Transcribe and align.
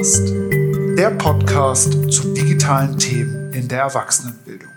Cast, 0.00 0.30
der 0.96 1.10
Podcast 1.10 2.10
zu 2.10 2.32
digitalen 2.32 2.98
Themen 2.98 3.52
in 3.52 3.68
der 3.68 3.80
Erwachsenenbildung. 3.80 4.70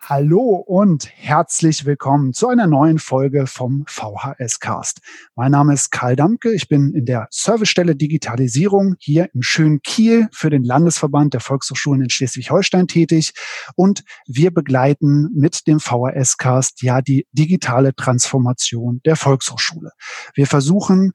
Hallo 0.00 0.62
und 0.64 1.08
herzlich 1.12 1.84
willkommen 1.84 2.32
zu 2.32 2.46
einer 2.46 2.68
neuen 2.68 3.00
Folge 3.00 3.48
vom 3.48 3.84
VHS 3.88 4.60
Cast. 4.60 5.00
Mein 5.34 5.50
Name 5.50 5.74
ist 5.74 5.90
Karl 5.90 6.14
Dampke. 6.14 6.54
Ich 6.54 6.68
bin 6.68 6.94
in 6.94 7.06
der 7.06 7.26
Servicestelle 7.30 7.96
Digitalisierung 7.96 8.94
hier 9.00 9.28
im 9.34 9.42
schönen 9.42 9.82
Kiel 9.82 10.28
für 10.30 10.50
den 10.50 10.62
Landesverband 10.62 11.34
der 11.34 11.40
Volkshochschulen 11.40 12.02
in 12.02 12.10
Schleswig-Holstein 12.10 12.86
tätig. 12.86 13.32
Und 13.74 14.04
wir 14.28 14.52
begleiten 14.52 15.28
mit 15.34 15.66
dem 15.66 15.80
VHS 15.80 16.36
Cast 16.36 16.82
ja 16.82 17.02
die 17.02 17.26
digitale 17.32 17.96
Transformation 17.96 19.00
der 19.04 19.16
Volkshochschule. 19.16 19.90
Wir 20.34 20.46
versuchen 20.46 21.14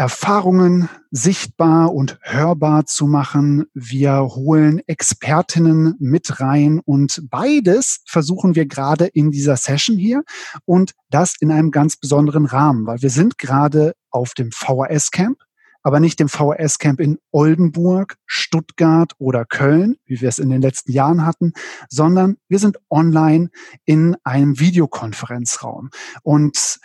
Erfahrungen 0.00 0.88
sichtbar 1.10 1.92
und 1.92 2.18
hörbar 2.22 2.86
zu 2.86 3.06
machen. 3.06 3.66
Wir 3.74 4.22
holen 4.22 4.80
Expertinnen 4.86 5.94
mit 5.98 6.40
rein 6.40 6.80
und 6.82 7.20
beides 7.28 8.00
versuchen 8.06 8.54
wir 8.54 8.64
gerade 8.64 9.04
in 9.04 9.30
dieser 9.30 9.56
Session 9.56 9.98
hier 9.98 10.22
und 10.64 10.94
das 11.10 11.34
in 11.38 11.52
einem 11.52 11.70
ganz 11.70 11.98
besonderen 11.98 12.46
Rahmen, 12.46 12.86
weil 12.86 13.02
wir 13.02 13.10
sind 13.10 13.36
gerade 13.36 13.92
auf 14.10 14.32
dem 14.32 14.52
VHS 14.52 15.10
Camp 15.10 15.36
aber 15.82 16.00
nicht 16.00 16.20
dem 16.20 16.28
VHS-Camp 16.28 17.00
in 17.00 17.18
Oldenburg, 17.30 18.16
Stuttgart 18.26 19.12
oder 19.18 19.44
Köln, 19.44 19.96
wie 20.04 20.20
wir 20.20 20.28
es 20.28 20.38
in 20.38 20.50
den 20.50 20.62
letzten 20.62 20.92
Jahren 20.92 21.24
hatten, 21.24 21.52
sondern 21.88 22.36
wir 22.48 22.58
sind 22.58 22.78
online 22.90 23.50
in 23.84 24.16
einem 24.24 24.58
Videokonferenzraum. 24.58 25.90
Und 26.22 26.78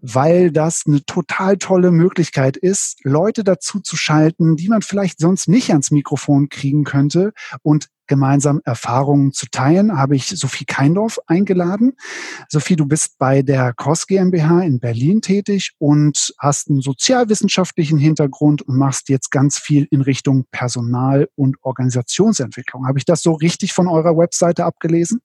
weil 0.00 0.50
das 0.50 0.84
eine 0.86 1.04
total 1.04 1.58
tolle 1.58 1.90
Möglichkeit 1.90 2.56
ist, 2.56 2.98
Leute 3.04 3.44
dazu 3.44 3.80
zu 3.80 3.96
schalten, 3.96 4.56
die 4.56 4.68
man 4.68 4.82
vielleicht 4.82 5.18
sonst 5.20 5.48
nicht 5.48 5.70
ans 5.70 5.90
Mikrofon 5.90 6.48
kriegen 6.48 6.84
könnte 6.84 7.32
und 7.62 7.88
gemeinsam 8.10 8.60
Erfahrungen 8.64 9.32
zu 9.32 9.46
teilen, 9.50 9.96
habe 9.96 10.16
ich 10.16 10.26
Sophie 10.26 10.66
Keindorf 10.66 11.18
eingeladen. 11.26 11.96
Sophie, 12.48 12.76
du 12.76 12.84
bist 12.84 13.16
bei 13.18 13.40
der 13.40 13.72
COS 13.72 14.06
GmbH 14.06 14.62
in 14.62 14.80
Berlin 14.80 15.22
tätig 15.22 15.72
und 15.78 16.34
hast 16.38 16.68
einen 16.68 16.82
sozialwissenschaftlichen 16.82 17.98
Hintergrund 17.98 18.62
und 18.62 18.76
machst 18.76 19.08
jetzt 19.08 19.30
ganz 19.30 19.58
viel 19.58 19.86
in 19.90 20.02
Richtung 20.02 20.44
Personal- 20.50 21.28
und 21.36 21.56
Organisationsentwicklung. 21.62 22.86
Habe 22.86 22.98
ich 22.98 23.04
das 23.04 23.22
so 23.22 23.32
richtig 23.32 23.72
von 23.72 23.88
eurer 23.88 24.16
Webseite 24.18 24.64
abgelesen? 24.64 25.22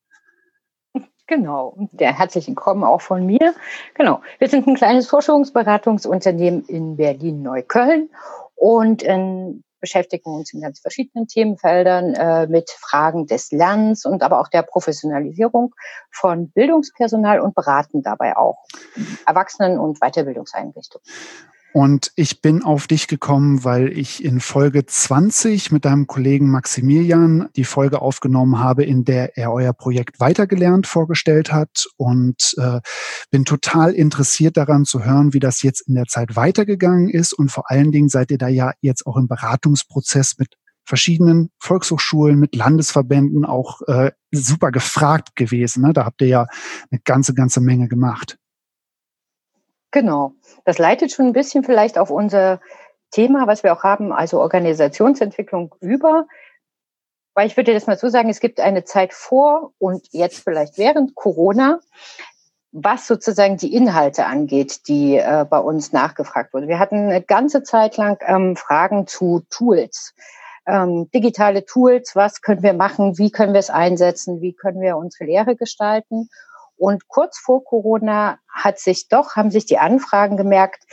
Genau, 1.28 1.76
der 1.92 2.18
herzlichen 2.18 2.54
Kommen 2.54 2.84
auch 2.84 3.02
von 3.02 3.26
mir. 3.26 3.56
Genau, 3.96 4.22
wir 4.38 4.48
sind 4.48 4.68
ein 4.68 4.76
kleines 4.76 5.08
Forschungsberatungsunternehmen 5.10 6.66
in 6.66 6.98
Berlin-Neukölln 6.98 8.10
und 8.54 9.02
in 9.02 9.64
beschäftigen 9.86 10.32
uns 10.32 10.52
in 10.52 10.62
ganz 10.62 10.80
verschiedenen 10.80 11.28
Themenfeldern 11.28 12.16
äh, 12.16 12.48
mit 12.48 12.72
Fragen 12.72 13.28
des 13.28 13.52
Lernens 13.52 14.04
und 14.04 14.24
aber 14.24 14.40
auch 14.42 14.48
der 14.48 14.64
Professionalisierung 14.64 15.76
von 16.12 16.50
Bildungspersonal 16.50 17.40
und 17.40 17.54
beraten 17.54 18.02
dabei 18.02 18.36
auch 18.36 18.66
Erwachsenen- 19.28 19.78
und 19.78 20.00
Weiterbildungseinrichtungen. 20.00 21.06
Und 21.76 22.14
ich 22.16 22.42
bin 22.42 22.64
auf 22.64 22.88
dich 22.88 23.10
gekommen, 23.10 23.66
weil 23.66 23.90
ich 23.98 24.24
in 24.24 24.40
Folge 24.40 24.86
20 24.86 25.74
mit 25.74 25.84
deinem 25.84 26.08
Kollegen 26.08 26.50
Maximilian 26.50 27.50
die 27.58 27.66
Folge 27.66 28.02
aufgenommen 28.02 28.60
habe, 28.60 28.86
in 28.86 29.04
der 29.04 29.38
er 29.38 29.52
euer 29.52 29.74
Projekt 29.74 30.22
weitergelernt 30.22 30.88
vorgestellt 30.88 31.52
hat 31.52 31.88
und 31.98 32.56
äh, 32.60 32.80
bin 33.30 33.44
total 33.44 33.92
interessiert 33.92 34.56
daran 34.56 34.86
zu 34.86 35.04
hören, 35.04 35.34
wie 35.34 35.42
das 35.42 35.64
jetzt 35.64 35.82
in 35.82 35.96
der 35.96 36.06
Zeit 36.06 36.38
weitergegangen 36.38 37.10
ist. 37.10 37.34
Und 37.34 37.52
vor 37.52 37.70
allen 37.70 37.92
Dingen 37.92 38.08
seid 38.08 38.32
ihr 38.32 38.38
da 38.38 38.48
ja 38.48 38.72
jetzt 38.80 39.06
auch 39.06 39.18
im 39.18 39.28
Beratungsprozess 39.28 40.36
mit 40.40 40.56
verschiedenen 40.86 41.50
Volkshochschulen, 41.60 42.40
mit 42.40 42.56
Landesverbänden 42.56 43.44
auch 43.44 43.82
äh, 43.88 44.12
super 44.32 44.72
gefragt 44.72 45.36
gewesen. 45.36 45.84
Ne? 45.84 45.92
Da 45.92 46.06
habt 46.06 46.22
ihr 46.22 46.30
ja 46.30 46.48
eine 46.90 47.02
ganze, 47.04 47.34
ganze 47.34 47.60
Menge 47.60 47.90
gemacht. 47.90 48.38
Genau. 49.96 50.34
Das 50.66 50.78
leitet 50.78 51.14
schon 51.14 51.28
ein 51.28 51.32
bisschen 51.32 51.64
vielleicht 51.64 51.98
auf 51.98 52.10
unser 52.10 52.60
Thema, 53.12 53.48
was 53.48 53.64
wir 53.64 53.72
auch 53.72 53.84
haben, 53.84 54.12
also 54.12 54.42
Organisationsentwicklung 54.42 55.74
über. 55.80 56.28
Weil 57.34 57.48
ich 57.48 57.56
würde 57.56 57.74
das 57.74 57.88
mal 57.88 57.98
so 57.98 58.10
sagen, 58.10 58.30
es 58.30 58.42
gibt 58.42 58.60
eine 58.60 58.84
Zeit 58.84 59.14
vor 59.14 59.72
und 59.78 60.06
jetzt 60.12 60.44
vielleicht 60.44 60.78
während 60.78 61.16
Corona, 61.16 61.80
was 62.74 63.08
sozusagen 63.08 63.56
die 63.56 63.74
Inhalte 63.74 64.26
angeht, 64.26 64.90
die 64.90 65.16
äh, 65.16 65.46
bei 65.50 65.60
uns 65.60 65.94
nachgefragt 65.94 66.54
wurden. 66.54 66.68
Wir 66.68 66.80
hatten 66.80 66.98
eine 66.98 67.22
ganze 67.22 67.64
Zeit 67.64 67.96
lang 67.96 68.18
ähm, 68.28 68.58
Fragen 68.58 69.08
zu 69.08 69.46
Tools. 69.50 70.14
Ähm, 70.68 71.10
digitale 71.12 71.64
Tools, 71.64 72.18
was 72.18 72.42
können 72.42 72.64
wir 72.64 72.74
machen, 72.74 73.18
wie 73.18 73.32
können 73.32 73.54
wir 73.54 73.60
es 73.60 73.70
einsetzen, 73.70 74.42
wie 74.42 74.52
können 74.52 74.82
wir 74.82 74.98
unsere 74.98 75.24
Lehre 75.24 75.56
gestalten. 75.56 76.28
Und 76.78 77.08
kurz 77.08 77.38
vor 77.38 77.64
Corona 77.64 78.40
hat 78.50 78.80
sich 78.80 79.08
doch, 79.08 79.36
haben 79.36 79.52
sich 79.52 79.66
die 79.66 79.78
Anfragen 79.78 80.38
gemerkt, 80.38 80.84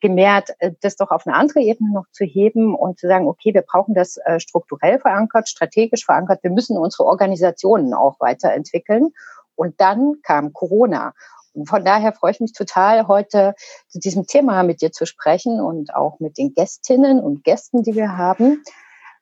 gemerkt, 0.00 0.54
äh, 0.58 0.72
das 0.80 0.96
doch 0.96 1.10
auf 1.10 1.26
eine 1.26 1.36
andere 1.36 1.60
Ebene 1.60 1.92
noch 1.92 2.06
zu 2.12 2.24
heben 2.24 2.74
und 2.74 2.98
zu 2.98 3.08
sagen, 3.08 3.26
okay, 3.26 3.52
wir 3.52 3.62
brauchen 3.62 3.94
das 3.94 4.16
äh, 4.24 4.40
strukturell 4.40 4.98
verankert, 4.98 5.48
strategisch 5.48 6.04
verankert. 6.04 6.42
Wir 6.42 6.50
müssen 6.50 6.78
unsere 6.78 7.04
Organisationen 7.04 7.94
auch 7.94 8.18
weiterentwickeln. 8.20 9.10
Und 9.54 9.80
dann 9.80 10.16
kam 10.22 10.52
Corona. 10.52 11.12
Und 11.52 11.68
von 11.68 11.84
daher 11.84 12.12
freue 12.12 12.30
ich 12.30 12.40
mich 12.40 12.52
total, 12.52 13.08
heute 13.08 13.54
zu 13.88 13.98
diesem 13.98 14.26
Thema 14.26 14.62
mit 14.62 14.80
dir 14.80 14.92
zu 14.92 15.06
sprechen 15.06 15.60
und 15.60 15.94
auch 15.94 16.20
mit 16.20 16.38
den 16.38 16.54
Gästinnen 16.54 17.20
und 17.20 17.42
Gästen, 17.42 17.82
die 17.82 17.94
wir 17.94 18.16
haben. 18.16 18.62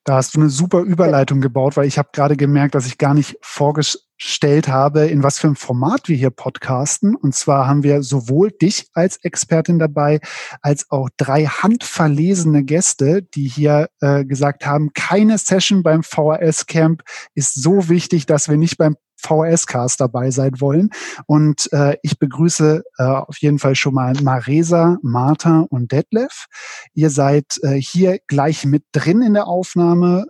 Da 0.07 0.15
hast 0.15 0.37
du 0.37 0.41
eine 0.41 0.51
super 0.51 0.83
Überleitung 0.83 1.41
gebaut, 1.41 1.77
weil 1.77 1.89
ich 1.89 1.99
habe 1.99 2.11
gerade 2.13 2.37
gemerkt, 2.37 2.77
dass 2.77 2.87
ich 2.87 2.97
gar 2.97 3.13
nicht 3.13 3.37
vorgestellt 3.43 4.69
habe, 4.69 5.07
in 5.07 5.25
was 5.25 5.41
für 5.41 5.49
einem 5.49 5.57
Format 5.57 6.09
wir 6.09 6.17
hier 6.17 6.31
podcasten. 6.31 7.17
Und 7.17 7.35
zwar 7.35 7.67
haben 7.67 7.83
wir 7.83 8.05
sowohl 8.05 8.53
dich 8.53 8.87
als 8.93 9.17
Expertin 9.25 9.81
dabei, 9.81 10.21
als 10.63 10.89
auch 10.93 11.09
drei 11.17 11.47
handverlesene 11.47 12.63
Gäste, 12.63 13.23
die 13.23 13.49
hier 13.49 13.89
äh, 14.01 14.25
gesagt 14.25 14.65
haben, 14.65 14.93
keine 14.95 15.39
Session 15.39 15.83
beim 15.83 16.05
VHS 16.05 16.67
Camp 16.67 17.03
ist 17.35 17.61
so 17.61 17.89
wichtig, 17.89 18.27
dass 18.27 18.49
wir 18.49 18.59
nicht 18.59 18.79
beim 18.79 18.97
VHS-Cast 19.17 20.01
dabei 20.01 20.31
sein 20.31 20.61
wollen. 20.61 20.91
Und 21.27 21.73
äh, 21.73 21.97
ich 22.03 22.19
begrüße 22.19 22.83
äh, 22.99 23.03
auf 23.03 23.39
jeden 23.39 23.59
Fall 23.59 23.75
schon 23.75 23.95
mal 23.95 24.15
Maresa, 24.23 24.99
Martha 25.03 25.67
und 25.71 25.93
Detlef. 25.93 26.47
Ihr 26.95 27.11
seid 27.11 27.59
äh, 27.63 27.75
hier 27.75 28.19
gleich 28.27 28.65
mit 28.65 28.85
drin 28.93 29.23
in 29.23 29.35
der 29.35 29.47
Aufnahme 29.47 30.27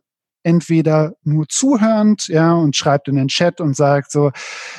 entweder 0.47 1.15
nur 1.25 1.49
zuhörend, 1.49 2.29
ja, 2.29 2.55
und 2.55 2.77
schreibt 2.77 3.09
in 3.09 3.17
den 3.17 3.27
Chat 3.27 3.61
und 3.61 3.75
sagt 3.75 4.13
so, 4.13 4.31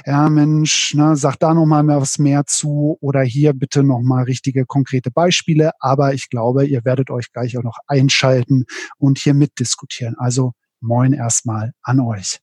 ja, 0.05 0.29
Mensch, 0.29 0.93
ne, 0.95 1.17
sag 1.17 1.35
da 1.39 1.53
noch 1.53 1.65
mal 1.65 1.85
was 1.85 2.19
mehr 2.19 2.45
zu 2.45 2.97
oder 3.01 3.21
hier 3.21 3.51
bitte 3.51 3.83
noch 3.83 3.99
mal 4.01 4.23
richtige 4.23 4.65
konkrete 4.65 5.11
Beispiele. 5.11 5.71
Aber 5.79 6.13
ich 6.13 6.29
glaube, 6.29 6.65
ihr 6.65 6.85
werdet 6.85 7.09
euch 7.09 7.33
gleich 7.33 7.57
auch 7.57 7.63
noch 7.63 7.79
einschalten 7.85 8.63
und 8.97 9.17
hier 9.17 9.33
mitdiskutieren. 9.33 10.15
Also 10.17 10.53
moin 10.79 11.11
erstmal 11.11 11.73
an 11.81 11.99
euch. 11.99 12.39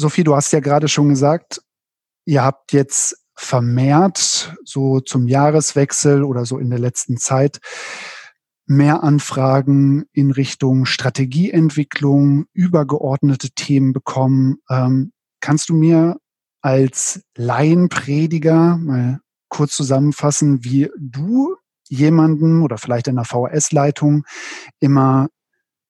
Sophie, 0.00 0.22
du 0.22 0.36
hast 0.36 0.52
ja 0.52 0.60
gerade 0.60 0.86
schon 0.86 1.08
gesagt, 1.08 1.60
ihr 2.24 2.44
habt 2.44 2.72
jetzt 2.72 3.20
vermehrt 3.34 4.54
so 4.64 5.00
zum 5.00 5.26
Jahreswechsel 5.26 6.22
oder 6.22 6.44
so 6.44 6.58
in 6.58 6.70
der 6.70 6.78
letzten 6.78 7.16
Zeit 7.16 7.58
mehr 8.64 9.02
Anfragen 9.02 10.04
in 10.12 10.30
Richtung 10.30 10.84
Strategieentwicklung, 10.84 12.46
übergeordnete 12.52 13.50
Themen 13.50 13.92
bekommen. 13.92 14.58
Ähm, 14.70 15.10
kannst 15.40 15.68
du 15.68 15.74
mir 15.74 16.18
als 16.60 17.20
Laienprediger 17.36 18.76
mal 18.76 19.18
kurz 19.48 19.74
zusammenfassen, 19.74 20.62
wie 20.62 20.90
du 20.96 21.56
jemanden 21.88 22.62
oder 22.62 22.78
vielleicht 22.78 23.08
in 23.08 23.16
der 23.16 23.24
VHS-Leitung 23.24 24.24
immer 24.78 25.26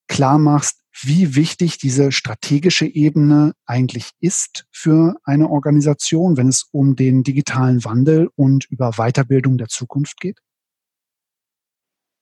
klar 0.06 0.38
machst, 0.38 0.77
wie 0.92 1.36
wichtig 1.36 1.78
diese 1.78 2.12
strategische 2.12 2.86
Ebene 2.86 3.52
eigentlich 3.66 4.10
ist 4.20 4.66
für 4.72 5.16
eine 5.24 5.48
Organisation, 5.48 6.36
wenn 6.36 6.48
es 6.48 6.68
um 6.72 6.96
den 6.96 7.22
digitalen 7.22 7.84
Wandel 7.84 8.30
und 8.34 8.66
über 8.70 8.92
Weiterbildung 8.92 9.58
der 9.58 9.68
Zukunft 9.68 10.18
geht? 10.18 10.38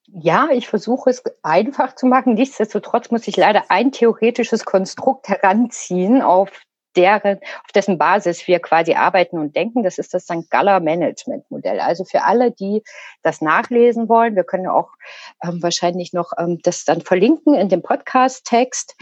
Ja, 0.08 0.48
ich 0.52 0.68
versuche 0.68 1.10
es 1.10 1.22
einfach 1.42 1.96
zu 1.96 2.06
machen. 2.06 2.34
Nichtsdestotrotz 2.34 3.10
muss 3.10 3.26
ich 3.26 3.36
leider 3.36 3.70
ein 3.70 3.90
theoretisches 3.90 4.64
Konstrukt 4.64 5.28
heranziehen, 5.28 6.22
auf 6.22 6.50
deren, 6.96 7.38
auf 7.64 7.72
dessen 7.74 7.98
Basis 7.98 8.46
wir 8.46 8.58
quasi 8.60 8.94
arbeiten 8.94 9.38
und 9.38 9.54
denken. 9.54 9.82
Das 9.82 9.98
ist 9.98 10.14
das 10.14 10.24
St. 10.24 10.50
Galler 10.50 10.80
Management 10.80 11.50
Modell. 11.50 11.80
Also 11.80 12.04
für 12.04 12.22
alle, 12.22 12.50
die 12.50 12.82
das 13.22 13.40
nachlesen 13.40 14.08
wollen, 14.08 14.36
wir 14.36 14.44
können 14.44 14.66
auch 14.66 14.90
ähm, 15.44 15.62
wahrscheinlich 15.62 16.12
noch 16.12 16.32
ähm, 16.38 16.60
das 16.62 16.84
dann 16.84 17.02
verlinken 17.02 17.54
in 17.54 17.68
dem 17.68 17.82
Podcast-Text. 17.82 18.96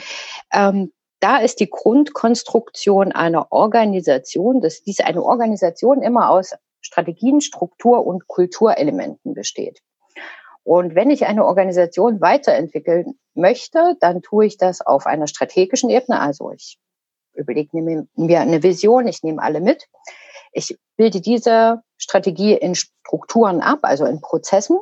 Ähm, 0.53 0.93
da 1.21 1.39
ist 1.39 1.61
die 1.61 1.71
Grundkonstruktion 1.71 3.13
einer 3.13 3.51
Organisation, 3.51 4.61
dass 4.61 4.83
diese 4.83 5.07
eine 5.07 5.23
Organisation 5.23 6.03
immer 6.03 6.29
aus 6.31 6.55
Strategien, 6.83 7.41
Struktur 7.41 8.07
und 8.07 8.27
Kulturelementen 8.27 9.33
besteht. 9.33 9.81
Und 10.65 10.95
wenn 10.95 11.11
ich 11.11 11.27
eine 11.27 11.45
Organisation 11.45 12.21
weiterentwickeln 12.21 13.19
möchte, 13.35 13.97
dann 14.01 14.23
tue 14.23 14.47
ich 14.47 14.57
das 14.57 14.81
auf 14.81 15.07
einer 15.07 15.27
strategischen 15.27 15.91
Ebene. 15.91 16.21
Also 16.21 16.51
ich 16.51 16.79
überlege 17.35 17.77
mir 18.17 18.41
eine 18.41 18.63
Vision, 18.63 19.07
ich 19.07 19.23
nehme 19.23 19.43
alle 19.43 19.61
mit. 19.61 19.89
Ich 20.53 20.79
bilde 20.97 21.21
diese 21.21 21.83
Strategie 21.97 22.55
in 22.55 22.75
Strukturen 22.75 23.61
ab, 23.61 23.81
also 23.83 24.05
in 24.05 24.21
Prozessen 24.21 24.79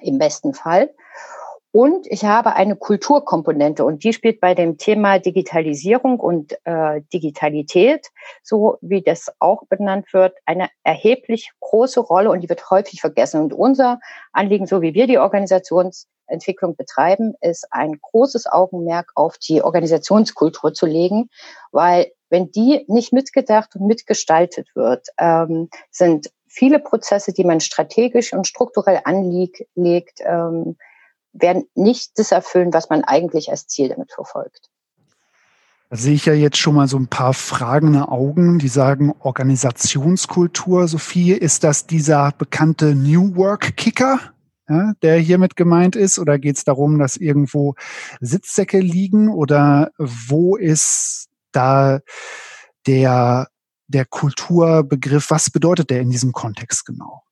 im 0.00 0.18
besten 0.18 0.54
Fall. 0.54 0.94
Und 1.74 2.06
ich 2.06 2.24
habe 2.24 2.54
eine 2.54 2.76
Kulturkomponente 2.76 3.84
und 3.84 4.04
die 4.04 4.12
spielt 4.12 4.40
bei 4.40 4.54
dem 4.54 4.78
Thema 4.78 5.18
Digitalisierung 5.18 6.20
und 6.20 6.56
äh, 6.62 7.00
Digitalität, 7.12 8.12
so 8.44 8.78
wie 8.80 9.02
das 9.02 9.34
auch 9.40 9.66
benannt 9.66 10.12
wird, 10.12 10.36
eine 10.46 10.68
erheblich 10.84 11.50
große 11.58 11.98
Rolle 11.98 12.30
und 12.30 12.42
die 12.42 12.48
wird 12.48 12.70
häufig 12.70 13.00
vergessen. 13.00 13.40
Und 13.40 13.52
unser 13.52 13.98
Anliegen, 14.32 14.68
so 14.68 14.82
wie 14.82 14.94
wir 14.94 15.08
die 15.08 15.18
Organisationsentwicklung 15.18 16.76
betreiben, 16.76 17.34
ist 17.40 17.66
ein 17.72 17.98
großes 18.00 18.46
Augenmerk 18.46 19.10
auf 19.16 19.36
die 19.38 19.60
Organisationskultur 19.60 20.74
zu 20.74 20.86
legen, 20.86 21.28
weil 21.72 22.12
wenn 22.30 22.52
die 22.52 22.84
nicht 22.86 23.12
mitgedacht 23.12 23.74
und 23.74 23.88
mitgestaltet 23.88 24.68
wird, 24.76 25.08
ähm, 25.18 25.70
sind 25.90 26.30
viele 26.46 26.78
Prozesse, 26.78 27.32
die 27.32 27.42
man 27.42 27.58
strategisch 27.58 28.32
und 28.32 28.46
strukturell 28.46 29.00
anlegt, 29.02 30.20
ähm, 30.20 30.76
werden 31.34 31.68
nicht 31.74 32.18
das 32.18 32.32
erfüllen, 32.32 32.72
was 32.72 32.88
man 32.88 33.04
eigentlich 33.04 33.50
als 33.50 33.66
Ziel 33.66 33.88
damit 33.88 34.12
verfolgt. 34.12 34.70
Da 35.90 35.96
sehe 35.96 36.14
ich 36.14 36.24
ja 36.24 36.32
jetzt 36.32 36.56
schon 36.56 36.74
mal 36.74 36.88
so 36.88 36.96
ein 36.96 37.08
paar 37.08 37.34
fragende 37.34 38.08
Augen, 38.08 38.58
die 38.58 38.68
sagen 38.68 39.14
Organisationskultur. 39.18 40.88
Sophie, 40.88 41.32
ist 41.32 41.62
das 41.62 41.86
dieser 41.86 42.32
bekannte 42.32 42.94
New 42.94 43.36
Work 43.36 43.76
Kicker, 43.76 44.18
ja, 44.68 44.94
der 45.02 45.18
hiermit 45.18 45.56
gemeint 45.56 45.94
ist? 45.94 46.18
Oder 46.18 46.38
geht 46.38 46.56
es 46.56 46.64
darum, 46.64 46.98
dass 46.98 47.16
irgendwo 47.16 47.74
Sitzsäcke 48.20 48.80
liegen? 48.80 49.28
Oder 49.28 49.90
wo 49.98 50.56
ist 50.56 51.28
da 51.52 52.00
der, 52.86 53.48
der 53.86 54.04
Kulturbegriff? 54.06 55.30
Was 55.30 55.50
bedeutet 55.50 55.90
der 55.90 56.00
in 56.00 56.10
diesem 56.10 56.32
Kontext 56.32 56.86
genau? 56.86 57.22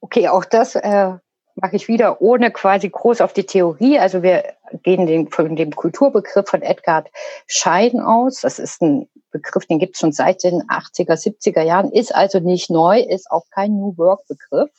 Okay, 0.00 0.28
auch 0.28 0.44
das 0.44 0.76
äh, 0.76 1.18
mache 1.54 1.76
ich 1.76 1.88
wieder, 1.88 2.20
ohne 2.20 2.50
quasi 2.50 2.88
groß 2.88 3.20
auf 3.20 3.32
die 3.32 3.44
Theorie. 3.44 3.98
Also 3.98 4.22
wir 4.22 4.54
gehen 4.82 5.06
den, 5.06 5.28
von 5.28 5.54
dem 5.56 5.74
Kulturbegriff 5.74 6.48
von 6.48 6.62
Edgard 6.62 7.10
Schein 7.46 8.00
aus. 8.00 8.40
Das 8.40 8.58
ist 8.58 8.82
ein 8.82 9.08
Begriff, 9.30 9.66
den 9.66 9.78
gibt 9.78 9.94
es 9.94 10.00
schon 10.00 10.12
seit 10.12 10.44
den 10.44 10.62
80er, 10.62 11.14
70er 11.14 11.62
Jahren, 11.62 11.90
ist 11.90 12.14
also 12.14 12.38
nicht 12.38 12.70
neu, 12.70 13.00
ist 13.00 13.30
auch 13.30 13.44
kein 13.50 13.72
New 13.72 13.96
Work 13.96 14.26
Begriff, 14.28 14.70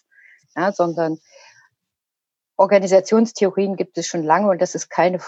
ja, 0.55 0.71
sondern 0.71 1.19
Organisationstheorien 2.55 3.75
gibt 3.75 3.97
es 3.97 4.05
schon 4.05 4.23
lange 4.23 4.49
und 4.49 4.61
das 4.61 4.75
ist 4.75 4.89
keine 4.89 5.19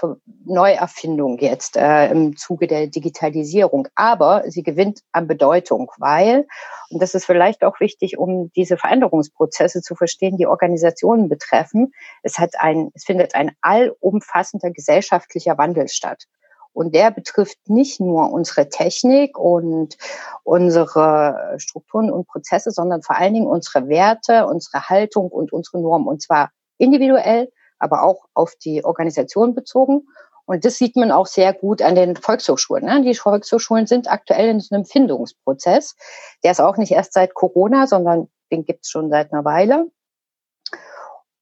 Neuerfindung 0.46 1.40
jetzt 1.40 1.76
äh, 1.76 2.12
im 2.12 2.38
Zuge 2.38 2.68
der 2.68 2.86
Digitalisierung. 2.86 3.88
Aber 3.96 4.44
sie 4.48 4.62
gewinnt 4.62 5.02
an 5.12 5.28
Bedeutung, 5.28 5.92
weil, 5.98 6.48
und 6.92 7.02
das 7.02 7.16
ist 7.16 7.26
vielleicht 7.26 7.64
auch 7.64 7.80
wichtig, 7.80 8.20
um 8.20 8.52
diese 8.56 8.78
Veränderungsprozesse 8.78 9.82
zu 9.82 9.96
verstehen, 9.96 10.38
die 10.38 10.46
Organisationen 10.46 11.28
betreffen, 11.28 11.94
es 12.22 12.38
hat 12.38 12.52
ein, 12.60 12.92
es 12.94 13.06
findet 13.06 13.34
ein 13.34 13.52
allumfassender 13.62 14.70
gesellschaftlicher 14.70 15.58
Wandel 15.58 15.88
statt. 15.88 16.26
Und 16.74 16.94
der 16.94 17.10
betrifft 17.10 17.58
nicht 17.70 18.02
nur 18.02 18.32
unsere 18.32 18.68
Technik 18.68 19.40
und 19.40 19.98
unsere 20.44 21.56
Strukturen 21.58 22.12
und 22.12 22.28
Prozesse, 22.28 22.70
sondern 22.70 23.02
vor 23.02 23.16
allen 23.16 23.34
Dingen 23.34 23.48
unsere 23.48 23.88
Werte, 23.88 24.46
unsere 24.46 24.90
Haltung 24.90 25.30
und 25.30 25.54
unsere 25.54 25.82
Normen. 25.82 26.06
Und 26.06 26.22
zwar 26.22 26.52
individuell, 26.78 27.52
aber 27.80 28.04
auch 28.04 28.26
auf 28.34 28.56
die 28.56 28.84
Organisation 28.84 29.56
bezogen. 29.56 30.08
Und 30.46 30.64
das 30.64 30.78
sieht 30.78 30.96
man 30.96 31.12
auch 31.12 31.26
sehr 31.26 31.54
gut 31.54 31.82
an 31.82 31.96
den 31.96 32.16
Volkshochschulen. 32.16 32.86
Ne? 32.86 33.02
Die 33.02 33.16
Volkshochschulen 33.16 33.88
sind 33.88 34.10
aktuell 34.10 34.50
in 34.50 34.60
so 34.60 34.76
einem 34.76 34.86
Findungsprozess. 34.86 35.96
Der 36.44 36.52
ist 36.52 36.62
auch 36.62 36.78
nicht 36.78 36.92
erst 36.92 37.14
seit 37.14 37.34
Corona, 37.34 37.88
sondern 37.88 38.30
den 38.52 38.64
gibt 38.64 38.86
es 38.86 38.92
schon 38.92 39.10
seit 39.10 39.34
einer 39.34 39.44
Weile. 39.44 39.90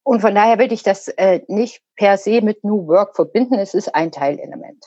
Und 0.02 0.20
von 0.20 0.34
daher 0.34 0.58
will 0.58 0.72
ich 0.72 0.82
das 0.82 1.08
äh, 1.08 1.42
nicht 1.48 1.82
per 1.96 2.18
se 2.18 2.40
mit 2.42 2.64
New 2.64 2.86
Work 2.86 3.16
verbinden. 3.16 3.54
Es 3.54 3.74
ist 3.74 3.94
ein 3.94 4.12
Teilelement. 4.12 4.86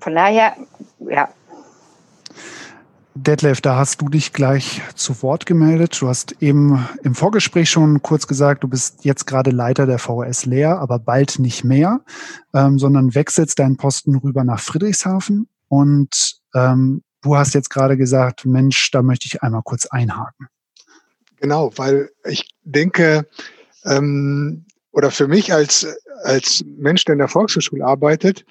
Von 0.00 0.14
daher, 0.14 0.56
ja, 0.98 1.32
Detlef, 3.16 3.60
da 3.60 3.76
hast 3.76 4.00
du 4.00 4.08
dich 4.08 4.32
gleich 4.32 4.82
zu 4.96 5.22
Wort 5.22 5.46
gemeldet. 5.46 6.00
Du 6.00 6.08
hast 6.08 6.42
eben 6.42 6.84
im 7.04 7.14
Vorgespräch 7.14 7.70
schon 7.70 8.02
kurz 8.02 8.26
gesagt, 8.26 8.64
du 8.64 8.68
bist 8.68 9.04
jetzt 9.04 9.26
gerade 9.26 9.52
Leiter 9.52 9.86
der 9.86 10.00
VHS 10.00 10.46
Leer, 10.46 10.80
aber 10.80 10.98
bald 10.98 11.38
nicht 11.38 11.62
mehr, 11.62 12.00
ähm, 12.52 12.80
sondern 12.80 13.14
wechselst 13.14 13.60
deinen 13.60 13.76
Posten 13.76 14.16
rüber 14.16 14.42
nach 14.42 14.58
Friedrichshafen. 14.58 15.48
Und 15.68 16.40
ähm, 16.54 17.04
du 17.22 17.36
hast 17.36 17.54
jetzt 17.54 17.70
gerade 17.70 17.96
gesagt, 17.96 18.46
Mensch, 18.46 18.90
da 18.90 19.00
möchte 19.02 19.26
ich 19.26 19.44
einmal 19.44 19.62
kurz 19.62 19.86
einhaken. 19.86 20.48
Genau, 21.36 21.72
weil 21.76 22.10
ich 22.24 22.50
denke, 22.64 23.28
ähm, 23.84 24.66
oder 24.90 25.12
für 25.12 25.28
mich 25.28 25.52
als, 25.52 25.86
als 26.24 26.64
Mensch, 26.66 27.04
der 27.04 27.12
in 27.12 27.20
der 27.20 27.28
Volkshochschule 27.28 27.84
arbeitet, 27.84 28.44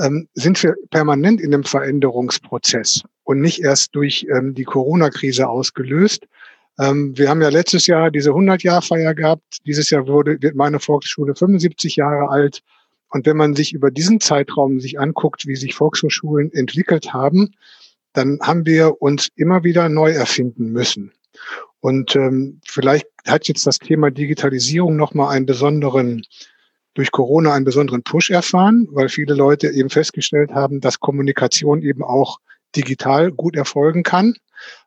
ähm, 0.00 0.28
sind 0.34 0.62
wir 0.62 0.74
permanent 0.90 1.40
in 1.40 1.52
einem 1.52 1.64
Veränderungsprozess 1.64 3.02
und 3.24 3.40
nicht 3.40 3.60
erst 3.60 3.94
durch 3.94 4.26
ähm, 4.34 4.54
die 4.54 4.64
Corona-Krise 4.64 5.48
ausgelöst. 5.48 6.26
Ähm, 6.78 7.16
wir 7.16 7.28
haben 7.28 7.42
ja 7.42 7.48
letztes 7.48 7.86
Jahr 7.86 8.10
diese 8.10 8.30
100-Jahr-Feier 8.30 9.14
gehabt. 9.14 9.58
Dieses 9.66 9.90
Jahr 9.90 10.06
wurde, 10.06 10.40
wird 10.40 10.54
meine 10.54 10.80
Volksschule 10.80 11.34
75 11.34 11.96
Jahre 11.96 12.30
alt. 12.30 12.62
Und 13.10 13.26
wenn 13.26 13.36
man 13.36 13.54
sich 13.54 13.72
über 13.72 13.90
diesen 13.90 14.20
Zeitraum 14.20 14.80
sich 14.80 15.00
anguckt, 15.00 15.46
wie 15.46 15.56
sich 15.56 15.74
Volkshochschulen 15.74 16.52
entwickelt 16.52 17.12
haben, 17.12 17.54
dann 18.12 18.38
haben 18.42 18.66
wir 18.66 19.00
uns 19.00 19.28
immer 19.36 19.64
wieder 19.64 19.88
neu 19.88 20.10
erfinden 20.10 20.72
müssen. 20.72 21.12
Und 21.80 22.16
ähm, 22.16 22.60
vielleicht 22.66 23.06
hat 23.26 23.48
jetzt 23.48 23.66
das 23.66 23.78
Thema 23.78 24.10
Digitalisierung 24.10 24.96
nochmal 24.96 25.34
einen 25.34 25.46
besonderen 25.46 26.22
durch 26.98 27.12
Corona 27.12 27.54
einen 27.54 27.64
besonderen 27.64 28.02
Push 28.02 28.30
erfahren, 28.30 28.88
weil 28.90 29.08
viele 29.08 29.32
Leute 29.32 29.68
eben 29.68 29.88
festgestellt 29.88 30.50
haben, 30.50 30.80
dass 30.80 30.98
Kommunikation 30.98 31.80
eben 31.80 32.02
auch 32.02 32.40
digital 32.74 33.30
gut 33.30 33.54
erfolgen 33.54 34.02
kann. 34.02 34.34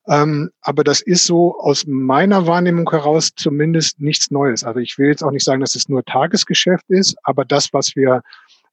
Ähm, 0.10 0.52
aber 0.60 0.84
das 0.84 1.00
ist 1.00 1.26
so 1.26 1.58
aus 1.58 1.86
meiner 1.88 2.48
Wahrnehmung 2.48 2.90
heraus 2.92 3.32
zumindest 3.34 4.02
nichts 4.02 4.30
Neues. 4.30 4.66
Also 4.66 4.82
ich 4.82 4.98
will 4.98 5.08
jetzt 5.08 5.24
auch 5.24 5.32
nicht 5.32 5.46
sagen, 5.46 5.62
dass 5.62 5.76
es 5.76 5.88
nur 5.88 6.04
Tagesgeschäft 6.04 6.84
ist, 6.90 7.16
aber 7.24 7.46
das, 7.46 7.72
was 7.72 7.96
wir 7.96 8.24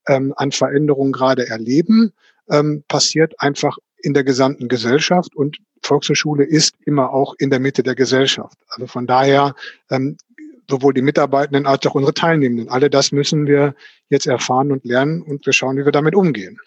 ähm, 0.09 0.35
an 0.37 0.51
Veränderungen 0.51 1.13
gerade 1.13 1.49
erleben, 1.49 2.13
ähm, 2.51 2.83
passiert 2.89 3.41
einfach 3.41 3.79
in 4.03 4.15
der 4.15 4.25
gesamten 4.25 4.67
Gesellschaft 4.67 5.37
und 5.37 5.59
Volkshochschule 5.85 6.43
ist 6.43 6.75
immer 6.85 7.13
auch 7.13 7.37
in 7.39 7.51
der 7.51 7.61
Mitte 7.61 7.85
der 7.85 7.95
Gesellschaft. 7.95 8.59
Also 8.71 8.89
von 8.89 9.07
daher 9.07 9.55
ähm, 9.91 10.17
sowohl 10.71 10.95
die 10.95 11.03
Mitarbeitenden 11.03 11.67
als 11.67 11.87
auch 11.87 11.95
unsere 11.95 12.15
Teilnehmenden. 12.15 12.69
Alle 12.69 12.91
das 12.91 13.13
müssen 13.13 13.47
wir 13.47 13.75
jetzt 14.09 14.27
erfahren 14.27 14.73
und 14.73 14.85
lernen 14.85 15.23
und 15.23 15.47
wir 15.47 15.53
schauen, 15.53 15.77
wie 15.77 15.85
wir 15.85 15.93
damit 15.93 16.15
umgehen. 16.15 16.59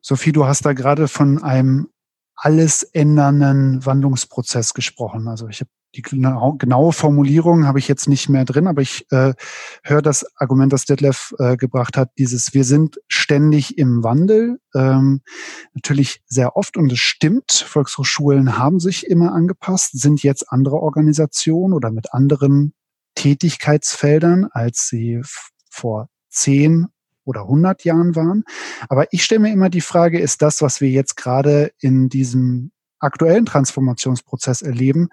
Sophie, 0.00 0.32
du 0.32 0.44
hast 0.44 0.66
da 0.66 0.74
gerade 0.74 1.08
von 1.08 1.42
einem 1.42 1.88
alles 2.36 2.82
ändernden 2.82 3.84
Wandlungsprozess 3.86 4.74
gesprochen. 4.74 5.28
Also 5.28 5.48
ich 5.48 5.60
habe 5.60 5.70
die 5.96 6.02
genaue 6.02 6.92
Formulierung 6.92 7.66
habe 7.66 7.78
ich 7.78 7.88
jetzt 7.88 8.08
nicht 8.08 8.28
mehr 8.28 8.44
drin, 8.44 8.66
aber 8.66 8.82
ich 8.82 9.06
äh, 9.10 9.34
höre 9.82 10.02
das 10.02 10.26
Argument, 10.36 10.72
das 10.72 10.84
Detlef 10.84 11.34
äh, 11.38 11.56
gebracht 11.56 11.96
hat, 11.96 12.10
dieses 12.18 12.54
wir 12.54 12.64
sind 12.64 13.00
ständig 13.08 13.78
im 13.78 14.02
Wandel, 14.02 14.58
ähm, 14.74 15.22
natürlich 15.72 16.22
sehr 16.26 16.56
oft 16.56 16.76
und 16.76 16.92
es 16.92 16.98
stimmt, 16.98 17.52
Volkshochschulen 17.52 18.58
haben 18.58 18.80
sich 18.80 19.06
immer 19.06 19.32
angepasst, 19.32 19.98
sind 19.98 20.22
jetzt 20.22 20.50
andere 20.50 20.76
Organisationen 20.76 21.72
oder 21.72 21.90
mit 21.90 22.12
anderen 22.12 22.74
Tätigkeitsfeldern, 23.14 24.48
als 24.50 24.88
sie 24.88 25.22
vor 25.70 26.08
zehn 26.28 26.86
oder 27.24 27.42
100 27.42 27.84
Jahren 27.84 28.16
waren. 28.16 28.44
Aber 28.88 29.12
ich 29.12 29.24
stelle 29.24 29.40
mir 29.40 29.52
immer 29.52 29.70
die 29.70 29.80
Frage, 29.80 30.18
ist 30.18 30.42
das, 30.42 30.60
was 30.60 30.80
wir 30.80 30.90
jetzt 30.90 31.16
gerade 31.16 31.72
in 31.80 32.08
diesem 32.08 32.72
aktuellen 32.98 33.46
Transformationsprozess 33.46 34.62
erleben, 34.62 35.08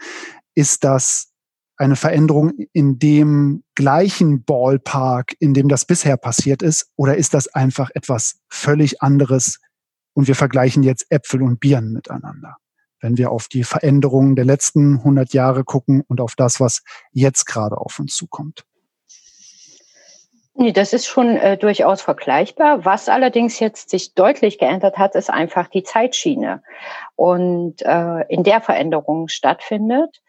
ist 0.56 0.84
das 0.84 1.32
eine 1.78 1.96
Veränderung 1.96 2.54
in 2.74 3.00
dem 3.00 3.64
gleichen 3.76 4.44
Ballpark, 4.44 5.34
in 5.40 5.54
dem 5.54 5.68
das 5.68 5.86
bisher 5.86 6.16
passiert 6.16 6.62
ist, 6.62 6.92
oder 6.96 7.18
ist 7.18 7.34
das 7.34 7.48
einfach 7.48 7.90
etwas 7.96 8.40
völlig 8.50 9.02
anderes 9.02 9.60
und 10.14 10.28
wir 10.28 10.36
vergleichen 10.36 10.84
jetzt 10.84 11.08
Äpfel 11.10 11.42
und 11.42 11.60
Birnen 11.60 11.92
miteinander? 11.92 12.58
Wenn 13.00 13.18
wir 13.18 13.32
auf 13.32 13.48
die 13.48 13.64
Veränderungen 13.64 14.36
der 14.36 14.46
letzten 14.46 14.98
100 14.98 15.34
Jahre 15.34 15.64
gucken 15.64 16.04
und 16.08 16.22
auf 16.22 16.36
das, 16.36 16.60
was 16.60 16.84
jetzt 17.12 17.46
gerade 17.46 17.78
auf 17.78 17.98
uns 17.98 18.16
zukommt. 18.16 18.64
Nee, 20.54 20.74
das 20.74 20.94
ist 20.94 21.08
schon 21.08 21.38
äh, 21.38 21.58
durchaus 21.58 22.04
vergleichbar. 22.04 22.86
Was 22.86 23.10
allerdings 23.10 23.60
jetzt 23.60 23.90
sich 23.90 24.14
deutlich 24.14 24.60
geändert 24.60 24.98
hat, 25.00 25.16
ist 25.16 25.32
einfach 25.32 25.68
die 25.68 25.82
Zeitschiene 25.82 26.62
und 27.16 27.82
äh, 27.82 28.28
in 28.28 28.44
der 28.44 28.62
Veränderung 28.62 29.30
stattfindet 29.30 30.22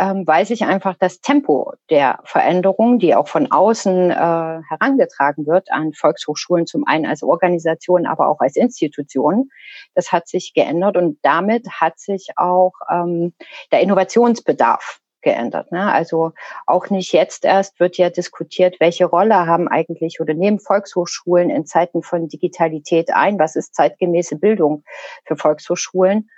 ähm, 0.00 0.26
weiß 0.26 0.48
ich 0.50 0.64
einfach 0.64 0.96
das 0.98 1.20
Tempo 1.20 1.74
der 1.90 2.20
Veränderung, 2.24 2.98
die 2.98 3.14
auch 3.14 3.28
von 3.28 3.52
außen 3.52 4.10
äh, 4.10 4.14
herangetragen 4.14 5.46
wird 5.46 5.70
an 5.70 5.92
Volkshochschulen, 5.92 6.66
zum 6.66 6.86
einen 6.86 7.04
als 7.04 7.22
Organisation, 7.22 8.06
aber 8.06 8.28
auch 8.28 8.40
als 8.40 8.56
Institution, 8.56 9.50
das 9.94 10.10
hat 10.10 10.26
sich 10.26 10.54
geändert 10.54 10.96
und 10.96 11.18
damit 11.22 11.68
hat 11.68 11.98
sich 11.98 12.30
auch 12.36 12.72
ähm, 12.90 13.34
der 13.72 13.80
Innovationsbedarf 13.80 15.00
geändert. 15.20 15.70
Ne? 15.70 15.92
Also 15.92 16.32
auch 16.66 16.88
nicht 16.88 17.12
jetzt 17.12 17.44
erst 17.44 17.78
wird 17.78 17.98
ja 17.98 18.08
diskutiert, 18.08 18.76
welche 18.80 19.04
Rolle 19.04 19.46
haben 19.46 19.68
eigentlich 19.68 20.18
oder 20.18 20.32
nehmen 20.32 20.60
Volkshochschulen 20.60 21.50
in 21.50 21.66
Zeiten 21.66 22.02
von 22.02 22.26
Digitalität 22.26 23.12
ein? 23.12 23.38
Was 23.38 23.54
ist 23.54 23.74
zeitgemäße 23.74 24.36
Bildung 24.36 24.82
für 25.26 25.36
Volkshochschulen? 25.36 26.30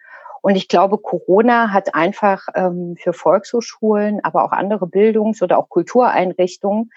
Und 0.43 0.57
ich 0.57 0.69
glaube, 0.69 0.99
Corona 0.99 1.73
hat 1.73 1.95
einfach 1.95 2.49
ähm, 2.55 2.97
für 3.01 3.13
Volkshochschulen, 3.13 4.23
aber 4.23 4.45
auch 4.45 4.53
andere 4.53 4.87
Bildungs- 4.87 5.43
oder 5.43 5.59
auch 5.59 5.69
Kultureinrichtungen 5.69 6.91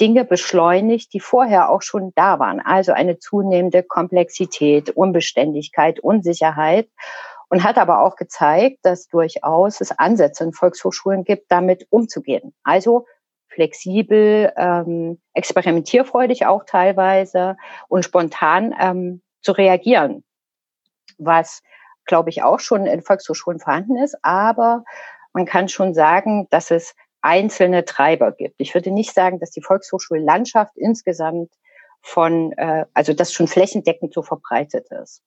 Dinge 0.00 0.24
beschleunigt, 0.24 1.12
die 1.12 1.20
vorher 1.20 1.70
auch 1.70 1.82
schon 1.82 2.12
da 2.16 2.40
waren. 2.40 2.60
Also 2.60 2.92
eine 2.92 3.18
zunehmende 3.18 3.84
Komplexität, 3.84 4.90
Unbeständigkeit, 4.90 6.00
Unsicherheit. 6.00 6.88
Und 7.48 7.62
hat 7.64 7.76
aber 7.76 8.02
auch 8.02 8.16
gezeigt, 8.16 8.78
dass 8.82 9.08
durchaus 9.08 9.82
es 9.82 9.96
Ansätze 9.96 10.42
in 10.42 10.54
Volkshochschulen 10.54 11.22
gibt, 11.22 11.52
damit 11.52 11.86
umzugehen. 11.90 12.54
Also 12.64 13.04
flexibel, 13.48 14.50
ähm, 14.56 15.20
experimentierfreudig 15.34 16.46
auch 16.46 16.64
teilweise 16.64 17.56
und 17.88 18.04
spontan 18.06 18.74
ähm, 18.80 19.22
zu 19.42 19.52
reagieren, 19.52 20.24
was 21.18 21.62
glaube 22.04 22.30
ich, 22.30 22.42
auch 22.42 22.60
schon 22.60 22.86
in 22.86 23.02
Volkshochschulen 23.02 23.60
vorhanden 23.60 23.96
ist. 23.96 24.16
Aber 24.22 24.84
man 25.32 25.46
kann 25.46 25.68
schon 25.68 25.94
sagen, 25.94 26.48
dass 26.50 26.70
es 26.70 26.94
einzelne 27.22 27.84
Treiber 27.84 28.32
gibt. 28.32 28.56
Ich 28.58 28.74
würde 28.74 28.90
nicht 28.90 29.14
sagen, 29.14 29.38
dass 29.38 29.50
die 29.50 29.62
Volkshochschullandschaft 29.62 30.76
insgesamt 30.76 31.52
von, 32.00 32.52
äh, 32.52 32.86
also 32.94 33.12
das 33.12 33.32
schon 33.32 33.46
flächendeckend 33.46 34.12
so 34.12 34.22
verbreitet 34.22 34.88
ist. 34.90 35.22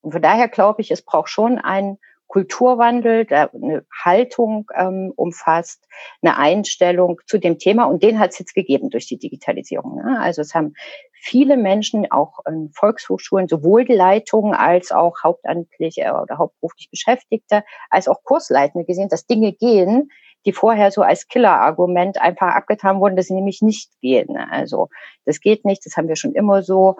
Und 0.00 0.12
von 0.12 0.22
daher 0.22 0.48
glaube 0.48 0.82
ich, 0.82 0.90
es 0.90 1.02
braucht 1.02 1.28
schon 1.28 1.58
einen 1.58 1.98
Kulturwandel, 2.28 3.24
der 3.24 3.52
eine 3.54 3.84
Haltung 4.04 4.70
ähm, 4.74 5.12
umfasst, 5.16 5.86
eine 6.22 6.36
Einstellung 6.36 7.20
zu 7.26 7.38
dem 7.38 7.58
Thema. 7.58 7.84
Und 7.84 8.02
den 8.02 8.18
hat 8.18 8.30
es 8.30 8.38
jetzt 8.38 8.54
gegeben 8.54 8.90
durch 8.90 9.06
die 9.06 9.18
Digitalisierung. 9.18 9.96
Ne? 9.96 10.18
Also 10.20 10.42
es 10.42 10.54
haben 10.54 10.74
viele 11.12 11.56
Menschen, 11.56 12.10
auch 12.10 12.40
in 12.46 12.70
Volkshochschulen, 12.72 13.48
sowohl 13.48 13.84
die 13.84 13.94
Leitungen 13.94 14.54
als 14.54 14.92
auch 14.92 15.22
hauptamtlich 15.22 15.98
äh, 15.98 16.10
oder 16.10 16.38
hauptberuflich 16.38 16.90
Beschäftigte, 16.90 17.64
als 17.90 18.08
auch 18.08 18.22
Kursleitende 18.22 18.86
gesehen, 18.86 19.08
dass 19.08 19.26
Dinge 19.26 19.52
gehen, 19.52 20.10
die 20.46 20.52
vorher 20.52 20.92
so 20.92 21.02
als 21.02 21.26
Killerargument 21.26 22.20
einfach 22.20 22.54
abgetan 22.54 23.00
wurden, 23.00 23.16
dass 23.16 23.26
sie 23.26 23.34
nämlich 23.34 23.62
nicht 23.62 23.90
gehen. 24.00 24.36
Also 24.36 24.88
das 25.24 25.40
geht 25.40 25.64
nicht, 25.64 25.84
das 25.84 25.96
haben 25.96 26.08
wir 26.08 26.16
schon 26.16 26.34
immer 26.34 26.62
so 26.62 26.96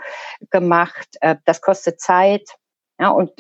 gemacht, 0.50 1.08
äh, 1.20 1.36
das 1.44 1.60
kostet 1.60 2.00
Zeit. 2.00 2.56
Ja, 2.98 3.10
und 3.10 3.30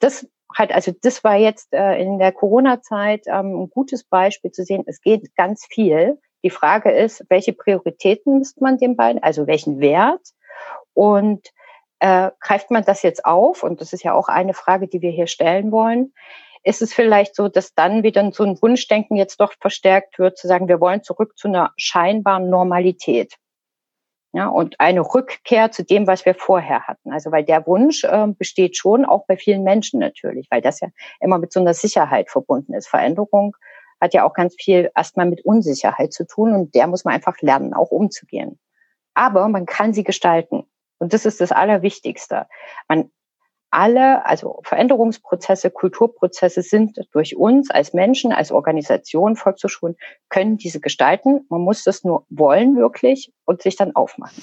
das 0.00 0.26
hat, 0.54 0.72
also 0.72 0.92
das 1.02 1.24
war 1.24 1.36
jetzt 1.36 1.72
äh, 1.72 2.00
in 2.00 2.18
der 2.18 2.32
Corona-Zeit 2.32 3.26
ähm, 3.26 3.62
ein 3.62 3.70
gutes 3.70 4.04
Beispiel 4.04 4.52
zu 4.52 4.64
sehen, 4.64 4.84
es 4.86 5.00
geht 5.00 5.34
ganz 5.36 5.66
viel. 5.68 6.18
Die 6.42 6.50
Frage 6.50 6.90
ist, 6.90 7.24
welche 7.28 7.52
Prioritäten 7.52 8.38
misst 8.38 8.60
man 8.60 8.78
den 8.78 8.96
beiden, 8.96 9.22
also 9.22 9.46
welchen 9.46 9.80
Wert 9.80 10.20
und 10.92 11.48
äh, 12.00 12.30
greift 12.40 12.70
man 12.70 12.84
das 12.84 13.02
jetzt 13.02 13.24
auf? 13.24 13.62
Und 13.62 13.80
das 13.80 13.92
ist 13.92 14.04
ja 14.04 14.14
auch 14.14 14.28
eine 14.28 14.54
Frage, 14.54 14.88
die 14.88 15.00
wir 15.00 15.10
hier 15.10 15.26
stellen 15.26 15.72
wollen. 15.72 16.12
Ist 16.62 16.82
es 16.82 16.94
vielleicht 16.94 17.34
so, 17.34 17.48
dass 17.48 17.74
dann 17.74 18.02
wieder 18.02 18.30
so 18.32 18.44
ein 18.44 18.60
Wunschdenken 18.60 19.16
jetzt 19.16 19.40
doch 19.40 19.52
verstärkt 19.60 20.18
wird, 20.18 20.38
zu 20.38 20.48
sagen, 20.48 20.68
wir 20.68 20.80
wollen 20.80 21.02
zurück 21.02 21.36
zu 21.36 21.48
einer 21.48 21.72
scheinbaren 21.76 22.48
Normalität? 22.48 23.34
Ja, 24.36 24.48
und 24.48 24.80
eine 24.80 25.00
Rückkehr 25.00 25.70
zu 25.70 25.84
dem, 25.84 26.08
was 26.08 26.26
wir 26.26 26.34
vorher 26.34 26.88
hatten. 26.88 27.12
Also 27.12 27.30
weil 27.30 27.44
der 27.44 27.68
Wunsch 27.68 28.02
äh, 28.02 28.26
besteht 28.26 28.76
schon 28.76 29.04
auch 29.04 29.26
bei 29.28 29.36
vielen 29.36 29.62
Menschen 29.62 30.00
natürlich, 30.00 30.48
weil 30.50 30.60
das 30.60 30.80
ja 30.80 30.88
immer 31.20 31.38
mit 31.38 31.52
so 31.52 31.60
einer 31.60 31.72
Sicherheit 31.72 32.28
verbunden 32.30 32.74
ist. 32.74 32.88
Veränderung 32.88 33.56
hat 34.00 34.12
ja 34.12 34.24
auch 34.24 34.34
ganz 34.34 34.56
viel 34.58 34.90
erstmal 34.96 35.26
mit 35.26 35.44
Unsicherheit 35.44 36.12
zu 36.12 36.26
tun 36.26 36.52
und 36.52 36.74
der 36.74 36.88
muss 36.88 37.04
man 37.04 37.14
einfach 37.14 37.40
lernen, 37.42 37.74
auch 37.74 37.92
umzugehen. 37.92 38.58
Aber 39.14 39.46
man 39.46 39.66
kann 39.66 39.92
sie 39.94 40.02
gestalten. 40.02 40.64
Und 40.98 41.12
das 41.12 41.26
ist 41.26 41.40
das 41.40 41.52
Allerwichtigste. 41.52 42.48
Man 42.88 43.12
alle, 43.74 44.24
also 44.24 44.60
Veränderungsprozesse, 44.62 45.70
Kulturprozesse 45.70 46.62
sind 46.62 46.98
durch 47.12 47.36
uns 47.36 47.70
als 47.70 47.92
Menschen, 47.92 48.32
als 48.32 48.52
Organisation, 48.52 49.36
Volkshochschulen, 49.36 49.96
können 50.28 50.56
diese 50.56 50.80
gestalten. 50.80 51.44
Man 51.48 51.60
muss 51.60 51.82
das 51.82 52.04
nur 52.04 52.24
wollen 52.30 52.76
wirklich 52.76 53.32
und 53.44 53.62
sich 53.62 53.76
dann 53.76 53.94
aufmachen. 53.96 54.42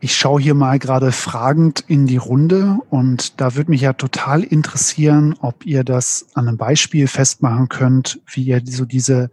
Ich 0.00 0.14
schaue 0.16 0.40
hier 0.40 0.54
mal 0.54 0.78
gerade 0.78 1.10
fragend 1.10 1.84
in 1.88 2.06
die 2.06 2.18
Runde 2.18 2.78
und 2.90 3.40
da 3.40 3.56
würde 3.56 3.70
mich 3.70 3.80
ja 3.80 3.92
total 3.92 4.44
interessieren, 4.44 5.34
ob 5.40 5.66
ihr 5.66 5.82
das 5.82 6.28
an 6.34 6.46
einem 6.46 6.56
Beispiel 6.56 7.08
festmachen 7.08 7.68
könnt, 7.68 8.20
wie 8.26 8.44
ihr 8.44 8.62
so 8.64 8.84
diese, 8.84 9.30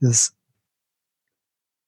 dieses 0.00 0.34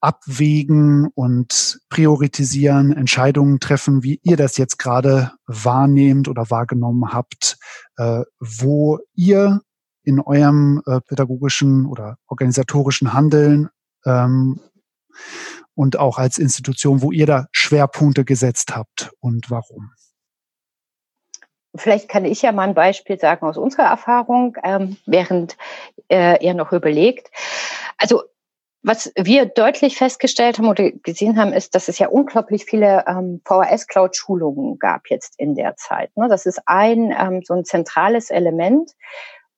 abwägen 0.02 1.06
und 1.14 1.80
priorisieren, 1.88 2.92
Entscheidungen 2.92 3.60
treffen, 3.60 4.02
wie 4.02 4.20
ihr 4.24 4.36
das 4.36 4.56
jetzt 4.56 4.78
gerade 4.78 5.32
wahrnehmt 5.46 6.26
oder 6.28 6.50
wahrgenommen 6.50 7.12
habt, 7.12 7.56
äh, 7.96 8.22
wo 8.40 8.98
ihr 9.14 9.60
in 10.02 10.18
eurem 10.20 10.82
äh, 10.86 11.00
pädagogischen 11.00 11.86
oder 11.86 12.16
organisatorischen 12.26 13.12
Handeln 13.12 13.68
ähm, 14.04 14.60
und 15.74 15.96
auch 15.98 16.18
als 16.18 16.36
Institution, 16.38 17.00
wo 17.00 17.12
ihr 17.12 17.26
da 17.26 17.46
Schwerpunkte 17.52 18.24
gesetzt 18.24 18.74
habt 18.74 19.12
und 19.20 19.50
warum. 19.50 19.92
Vielleicht 21.76 22.08
kann 22.08 22.24
ich 22.24 22.42
ja 22.42 22.50
mal 22.50 22.68
ein 22.68 22.74
Beispiel 22.74 23.20
sagen 23.20 23.46
aus 23.46 23.56
unserer 23.56 23.84
Erfahrung, 23.84 24.56
ähm, 24.64 24.96
während 25.06 25.56
äh, 26.10 26.44
ihr 26.44 26.54
noch 26.54 26.72
überlegt. 26.72 27.30
Also 27.96 28.24
was 28.82 29.12
wir 29.16 29.46
deutlich 29.46 29.96
festgestellt 29.96 30.58
haben 30.58 30.68
oder 30.68 30.90
gesehen 30.90 31.38
haben, 31.38 31.52
ist, 31.52 31.74
dass 31.74 31.88
es 31.88 31.98
ja 31.98 32.08
unglaublich 32.08 32.64
viele 32.64 33.04
ähm, 33.06 33.40
VHS-Cloud-Schulungen 33.44 34.78
gab 34.78 35.08
jetzt 35.08 35.34
in 35.38 35.54
der 35.54 35.76
Zeit. 35.76 36.16
Ne? 36.16 36.28
Das 36.28 36.46
ist 36.46 36.60
ein 36.66 37.14
ähm, 37.16 37.42
so 37.44 37.54
ein 37.54 37.64
zentrales 37.64 38.30
Element, 38.30 38.90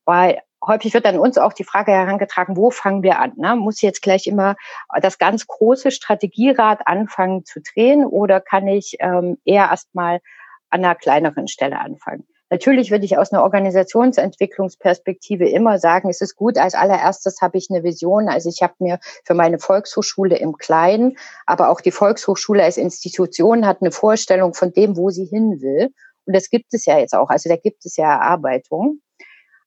weil 0.05 0.41
häufig 0.67 0.93
wird 0.93 1.07
an 1.07 1.19
uns 1.19 1.39
auch 1.39 1.55
die 1.55 1.65
Frage 1.65 1.93
herangetragen, 1.93 2.57
wo 2.57 2.71
fangen 2.71 3.03
wir 3.03 3.19
an? 3.19 3.33
Ne? 3.37 3.57
Muss 3.57 3.81
jetzt 3.81 4.03
gleich 4.03 4.27
immer 4.27 4.57
das 5.01 5.19
ganz 5.19 5.47
große 5.47 5.91
Strategierad 5.91 6.87
anfangen 6.87 7.45
zu 7.45 7.61
drehen 7.61 8.05
oder 8.05 8.41
kann 8.41 8.69
ich 8.69 8.97
ähm, 9.01 9.39
eher 9.45 9.69
erstmal 9.71 10.21
an 10.69 10.85
einer 10.85 10.95
kleineren 10.95 11.49
Stelle 11.49 11.79
anfangen? 11.79 12.27
Natürlich 12.55 12.91
würde 12.93 13.05
ich 13.05 13.19
aus 13.19 13.33
einer 13.33 13.43
Organisationsentwicklungsperspektive 13.43 15.49
immer 15.49 15.81
sagen, 15.81 16.09
es 16.09 16.21
ist 16.21 16.37
gut, 16.37 16.57
als 16.57 16.77
allererstes 16.77 17.43
habe 17.43 17.59
ich 17.59 17.67
eine 17.69 17.83
Vision. 17.83 18.29
Also 18.29 18.49
ich 18.49 18.63
habe 18.63 18.75
mir 18.79 19.01
für 19.25 19.35
meine 19.35 19.59
Volkshochschule 19.59 20.37
im 20.37 20.57
Kleinen, 20.57 21.19
aber 21.47 21.69
auch 21.69 21.81
die 21.81 21.91
Volkshochschule 21.91 22.63
als 22.63 22.77
Institution 22.77 23.67
hat 23.67 23.79
eine 23.81 23.91
Vorstellung 23.91 24.55
von 24.55 24.73
dem, 24.73 24.97
wo 24.97 25.11
sie 25.11 25.25
hin 25.25 25.63
will. 25.63 25.91
Und 26.27 26.37
das 26.37 26.49
gibt 26.49 26.73
es 26.75 26.87
ja 26.87 26.97
jetzt 26.97 27.13
auch. 27.13 27.29
Also 27.29 27.49
da 27.49 27.57
gibt 27.57 27.85
es 27.87 27.97
ja 27.97 28.05
Erarbeitung. 28.05 29.01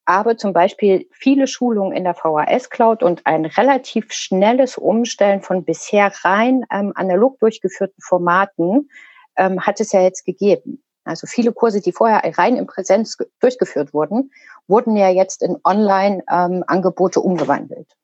Aber 0.06 0.38
zum 0.38 0.54
Beispiel 0.54 1.06
viele 1.12 1.46
Schulungen 1.46 1.94
in 1.94 2.04
der 2.04 2.14
VHS-Cloud 2.14 3.02
und 3.02 3.26
ein 3.26 3.44
relativ 3.44 4.14
schnelles 4.14 4.78
Umstellen 4.78 5.42
von 5.42 5.62
bisher 5.62 6.10
rein 6.24 6.64
ähm, 6.72 6.92
analog 6.94 7.38
durchgeführten 7.38 8.00
Formaten 8.00 8.88
ähm, 9.36 9.66
hat 9.66 9.78
es 9.78 9.92
ja 9.92 10.00
jetzt 10.00 10.24
gegeben. 10.24 10.82
Also 11.08 11.26
viele 11.26 11.52
Kurse, 11.52 11.80
die 11.80 11.92
vorher 11.92 12.22
rein 12.36 12.56
in 12.56 12.66
Präsenz 12.66 13.16
durchgeführt 13.40 13.94
wurden, 13.94 14.30
wurden 14.66 14.94
ja 14.94 15.08
jetzt 15.08 15.42
in 15.42 15.56
Online-Angebote 15.64 17.20
ähm, 17.20 17.24
umgewandelt. 17.24 17.96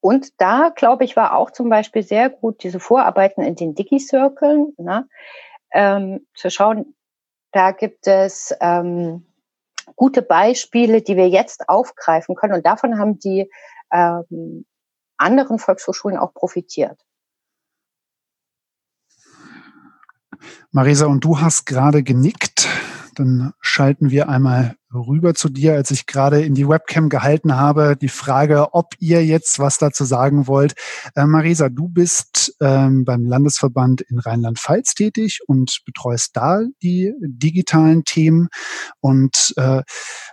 Und 0.00 0.40
da, 0.40 0.72
glaube 0.74 1.04
ich, 1.04 1.14
war 1.14 1.36
auch 1.36 1.52
zum 1.52 1.68
Beispiel 1.68 2.02
sehr 2.02 2.30
gut 2.30 2.64
diese 2.64 2.80
Vorarbeiten 2.80 3.42
in 3.42 3.54
den 3.54 3.74
Digi-Cirkeln, 3.74 4.74
ne, 4.76 5.08
ähm, 5.72 6.26
zu 6.34 6.50
schauen, 6.50 6.96
da 7.52 7.70
gibt 7.70 8.08
es 8.08 8.54
ähm, 8.60 9.24
gute 9.94 10.22
Beispiele, 10.22 11.00
die 11.00 11.16
wir 11.16 11.28
jetzt 11.28 11.68
aufgreifen 11.68 12.34
können. 12.34 12.54
Und 12.54 12.66
davon 12.66 12.98
haben 12.98 13.20
die 13.20 13.50
ähm, 13.92 14.66
anderen 15.16 15.60
Volkshochschulen 15.60 16.18
auch 16.18 16.34
profitiert. 16.34 17.05
Marisa, 20.70 21.06
und 21.06 21.24
du 21.24 21.40
hast 21.40 21.64
gerade 21.66 22.02
genickt. 22.02 22.68
Dann 23.18 23.52
schalten 23.60 24.10
wir 24.10 24.28
einmal 24.28 24.76
rüber 24.94 25.34
zu 25.34 25.48
dir, 25.48 25.74
als 25.74 25.90
ich 25.90 26.06
gerade 26.06 26.42
in 26.42 26.54
die 26.54 26.68
Webcam 26.68 27.08
gehalten 27.08 27.56
habe, 27.56 27.96
die 27.96 28.08
Frage, 28.08 28.72
ob 28.72 28.94
ihr 28.98 29.24
jetzt 29.24 29.58
was 29.58 29.78
dazu 29.78 30.04
sagen 30.04 30.46
wollt. 30.46 30.74
Äh, 31.14 31.26
Marisa, 31.26 31.68
du 31.68 31.88
bist 31.88 32.54
ähm, 32.60 33.04
beim 33.04 33.24
Landesverband 33.24 34.02
in 34.02 34.18
Rheinland-Pfalz 34.18 34.94
tätig 34.94 35.40
und 35.46 35.80
betreust 35.84 36.36
da 36.36 36.62
die 36.82 37.12
digitalen 37.20 38.04
Themen. 38.04 38.48
Und 39.00 39.54
äh, 39.56 39.82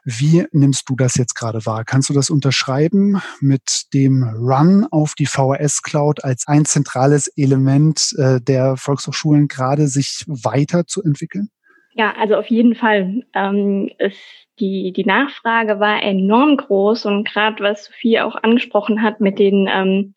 wie 0.03 0.45
nimmst 0.51 0.89
du 0.89 0.95
das 0.95 1.15
jetzt 1.15 1.35
gerade 1.35 1.65
wahr? 1.65 1.83
Kannst 1.83 2.09
du 2.09 2.13
das 2.13 2.29
unterschreiben 2.29 3.21
mit 3.39 3.85
dem 3.93 4.23
Run 4.23 4.85
auf 4.91 5.13
die 5.15 5.25
VHS-Cloud 5.25 6.23
als 6.23 6.47
ein 6.47 6.65
zentrales 6.65 7.27
Element 7.27 8.13
äh, 8.17 8.39
der 8.39 8.77
Volkshochschulen 8.77 9.47
gerade 9.47 9.87
sich 9.87 10.23
weiterzuentwickeln? 10.27 11.49
Ja, 11.95 12.13
also 12.17 12.35
auf 12.35 12.47
jeden 12.47 12.75
Fall. 12.75 13.23
Ähm, 13.33 13.91
es, 13.97 14.15
die, 14.59 14.93
die 14.93 15.05
Nachfrage 15.05 15.79
war 15.79 16.01
enorm 16.01 16.57
groß 16.57 17.05
und 17.05 17.27
gerade 17.27 17.63
was 17.63 17.85
Sophie 17.85 18.19
auch 18.19 18.35
angesprochen 18.35 19.01
hat 19.01 19.19
mit 19.19 19.39
den 19.39 19.69
ähm, 19.71 20.15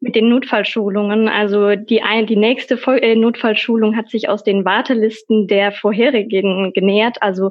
mit 0.00 0.14
den 0.14 0.28
Notfallschulungen. 0.28 1.28
Also 1.28 1.76
die, 1.76 2.02
ein, 2.02 2.26
die 2.26 2.36
nächste 2.36 2.74
äh, 2.74 3.14
Notfallschulung 3.14 3.96
hat 3.96 4.10
sich 4.10 4.28
aus 4.28 4.44
den 4.44 4.64
Wartelisten 4.64 5.46
der 5.46 5.72
vorherigen 5.72 6.72
genähert. 6.72 7.22
Also 7.22 7.50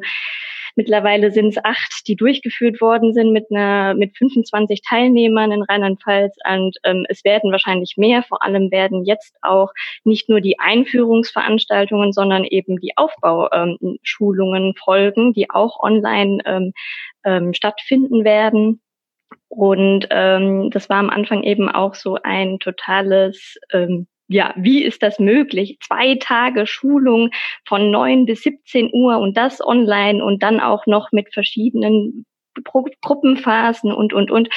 Mittlerweile 0.76 1.32
sind 1.32 1.48
es 1.48 1.64
acht, 1.64 2.08
die 2.08 2.16
durchgeführt 2.16 2.82
worden 2.82 3.14
sind 3.14 3.32
mit 3.32 3.46
einer 3.50 3.94
mit 3.94 4.18
25 4.18 4.82
Teilnehmern 4.82 5.52
in 5.52 5.64
Rheinland-Pfalz 5.64 6.36
und 6.48 6.78
ähm, 6.84 7.06
es 7.10 7.24
werden 7.24 7.52
wahrscheinlich 7.52 7.96
mehr. 7.98 8.24
Vor 8.24 8.44
allem 8.44 8.72
werden 8.72 9.06
jetzt 9.06 9.36
auch 9.42 9.72
nicht 10.04 10.30
nur 10.30 10.42
die 10.42 10.60
Einführungsveranstaltungen, 10.60 12.12
sondern 12.12 12.44
eben 12.44 12.78
die 12.80 12.98
Aufbauschulungen 12.98 14.64
ähm, 14.64 14.74
folgen, 14.76 15.34
die 15.34 15.50
auch 15.50 15.82
online 15.82 16.40
ähm, 16.46 16.74
ähm, 17.24 17.54
stattfinden 17.54 18.26
werden. 18.26 18.82
Und 19.48 20.08
ähm, 20.10 20.70
das 20.72 20.90
war 20.90 20.98
am 20.98 21.10
Anfang 21.10 21.44
eben 21.44 21.70
auch 21.70 21.96
so 21.96 22.18
ein 22.22 22.60
totales 22.60 23.58
ähm, 23.72 24.08
ja, 24.28 24.54
wie 24.58 24.84
ist 24.84 25.04
das 25.04 25.20
möglich? 25.20 25.78
Zwei 25.82 26.16
Tage 26.16 26.66
Schulung 26.68 27.30
von 27.68 27.92
neun 27.92 28.26
bis 28.26 28.42
17 28.42 28.90
Uhr 28.94 29.20
und 29.20 29.38
das 29.38 29.66
online 29.66 30.24
und 30.24 30.42
dann 30.42 30.60
auch 30.60 30.86
noch 30.88 31.12
mit 31.12 31.34
verschiedenen 31.34 32.26
Gruppenphasen 32.64 33.92
und, 33.92 34.14
und, 34.14 34.32
und. 34.32 34.50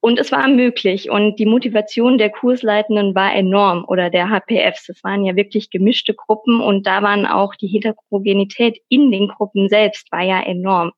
Und 0.00 0.18
es 0.18 0.32
war 0.32 0.48
möglich 0.48 1.10
und 1.10 1.38
die 1.38 1.46
Motivation 1.46 2.18
der 2.18 2.30
Kursleitenden 2.30 3.14
war 3.14 3.34
enorm 3.34 3.84
oder 3.86 4.10
der 4.10 4.30
HPFs. 4.30 4.86
Das 4.86 5.04
waren 5.04 5.24
ja 5.24 5.36
wirklich 5.36 5.70
gemischte 5.70 6.14
Gruppen 6.14 6.60
und 6.60 6.86
da 6.86 7.02
waren 7.02 7.24
auch 7.24 7.54
die 7.54 7.68
Heterogenität 7.68 8.78
in 8.88 9.12
den 9.12 9.28
Gruppen 9.28 9.68
selbst 9.68 10.10
war 10.10 10.22
ja 10.22 10.40
enorm. 10.40 10.92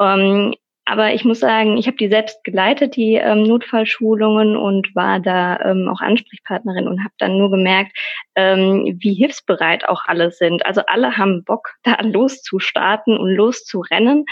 Ähm, 0.00 0.54
aber 0.88 1.12
ich 1.14 1.24
muss 1.24 1.40
sagen, 1.40 1.76
ich 1.76 1.88
habe 1.88 1.96
die 1.96 2.08
selbst 2.08 2.44
geleitet, 2.44 2.94
die 2.94 3.14
ähm, 3.14 3.42
Notfallschulungen 3.42 4.56
und 4.56 4.94
war 4.94 5.18
da 5.18 5.58
ähm, 5.60 5.88
auch 5.88 6.00
Ansprechpartnerin 6.00 6.86
und 6.86 7.00
habe 7.00 7.12
dann 7.18 7.38
nur 7.38 7.50
gemerkt, 7.50 7.90
ähm, 8.36 8.96
wie 9.00 9.14
hilfsbereit 9.14 9.88
auch 9.88 10.04
alle 10.06 10.30
sind. 10.30 10.64
Also 10.64 10.82
alle 10.86 11.16
haben 11.16 11.42
Bock, 11.42 11.74
da 11.82 11.96
loszustarten 12.02 13.18
und 13.18 13.34
loszurennen. 13.34 14.26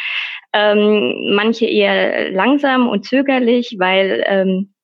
Ähm, 0.52 1.34
manche 1.34 1.66
eher 1.66 2.30
langsam 2.30 2.88
und 2.88 3.04
zögerlich, 3.04 3.74
weil 3.80 4.22
ähm, 4.24 4.74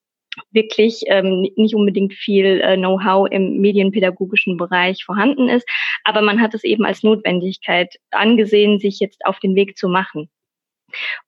wirklich 0.50 1.02
ähm, 1.06 1.46
nicht 1.54 1.76
unbedingt 1.76 2.14
viel 2.14 2.60
äh, 2.62 2.76
Know-how 2.76 3.28
im 3.30 3.58
medienpädagogischen 3.58 4.56
Bereich 4.56 5.04
vorhanden 5.04 5.48
ist. 5.48 5.68
Aber 6.02 6.20
man 6.20 6.40
hat 6.40 6.52
es 6.54 6.64
eben 6.64 6.84
als 6.84 7.04
Notwendigkeit 7.04 7.94
angesehen, 8.10 8.80
sich 8.80 8.98
jetzt 8.98 9.24
auf 9.24 9.38
den 9.38 9.54
Weg 9.54 9.78
zu 9.78 9.88
machen. 9.88 10.28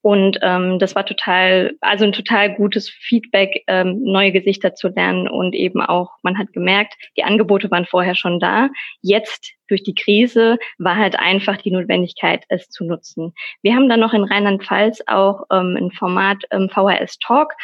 Und 0.00 0.38
ähm, 0.42 0.78
das 0.78 0.94
war 0.94 1.06
total, 1.06 1.72
also 1.80 2.04
ein 2.04 2.12
total 2.12 2.54
gutes 2.54 2.88
Feedback, 2.90 3.62
ähm, 3.66 4.02
neue 4.02 4.32
Gesichter 4.32 4.74
zu 4.74 4.88
lernen 4.88 5.28
und 5.28 5.54
eben 5.54 5.80
auch, 5.80 6.10
man 6.22 6.38
hat 6.38 6.52
gemerkt, 6.52 6.94
die 7.16 7.24
Angebote 7.24 7.70
waren 7.70 7.86
vorher 7.86 8.14
schon 8.14 8.40
da. 8.40 8.68
Jetzt 9.00 9.54
durch 9.72 9.82
die 9.82 9.94
Krise 9.94 10.58
war 10.78 10.96
halt 10.96 11.18
einfach 11.18 11.56
die 11.56 11.70
Notwendigkeit, 11.70 12.44
es 12.48 12.68
zu 12.68 12.84
nutzen. 12.84 13.32
Wir 13.62 13.74
haben 13.74 13.88
dann 13.88 14.00
noch 14.00 14.12
in 14.12 14.22
Rheinland-Pfalz 14.22 15.02
auch 15.06 15.44
ähm, 15.50 15.76
ein 15.80 15.90
Format 15.92 16.44
ähm, 16.50 16.68
VHS 16.68 17.18
Talk 17.18 17.54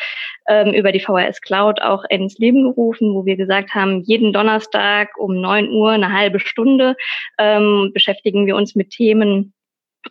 ähm, 0.48 0.72
über 0.72 0.90
die 0.90 1.00
VHS 1.00 1.42
Cloud 1.42 1.82
auch 1.82 2.04
ins 2.08 2.38
Leben 2.38 2.62
gerufen, 2.62 3.14
wo 3.14 3.26
wir 3.26 3.36
gesagt 3.36 3.74
haben, 3.74 4.00
jeden 4.04 4.32
Donnerstag 4.32 5.10
um 5.18 5.38
neun 5.38 5.68
Uhr 5.68 5.90
eine 5.90 6.12
halbe 6.12 6.40
Stunde 6.40 6.96
ähm, 7.36 7.90
beschäftigen 7.92 8.46
wir 8.46 8.56
uns 8.56 8.74
mit 8.74 8.88
Themen, 8.88 9.52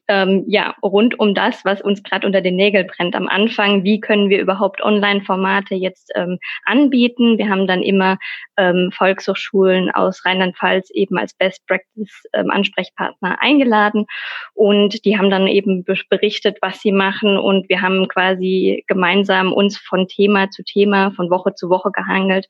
ähm, 0.08 0.44
ja, 0.48 0.76
rund 0.84 1.20
um 1.20 1.34
das, 1.34 1.64
was 1.66 1.82
uns 1.82 2.04
gerade 2.04 2.26
unter 2.26 2.42
den 2.42 2.56
Nägeln 2.56 2.88
brennt 2.88 3.16
am 3.16 3.28
Anfang. 3.28 3.84
Wie 3.84 4.00
können 4.00 4.30
wir 4.30 4.40
überhaupt 4.40 4.82
Online-Formate 4.82 5.76
jetzt 5.76 6.12
ähm, 6.16 6.40
anbieten? 6.66 7.38
Wir 7.38 7.50
haben 7.50 7.68
dann 7.68 7.82
immer 7.82 8.18
ähm, 8.58 8.92
Volkshochschulen 8.94 9.92
aus 9.92 10.26
Rheinland-Pfalz 10.26 10.90
eben 10.92 11.18
als 11.18 11.34
Best 11.34 11.66
Practice 11.68 12.24
ähm, 12.34 12.50
Ansprechpartner 12.50 13.42
eingeladen 13.42 14.06
und 14.54 15.06
die 15.06 15.18
haben 15.18 15.30
dann 15.30 15.48
eben 15.48 15.86
berichtet, 16.10 16.58
was 16.62 16.80
sie 16.82 16.92
machen 16.92 17.38
und 17.38 17.70
wir 17.70 17.82
haben 17.82 18.08
quasi 18.08 18.84
gemeinsam 18.88 19.54
uns 19.54 19.78
von 19.78 20.08
Thema 20.08 20.50
zu 20.50 20.64
Thema, 20.64 21.12
von 21.12 21.30
Woche 21.30 21.54
zu 21.56 21.70
Woche 21.70 21.92
gehangelt 21.92 22.48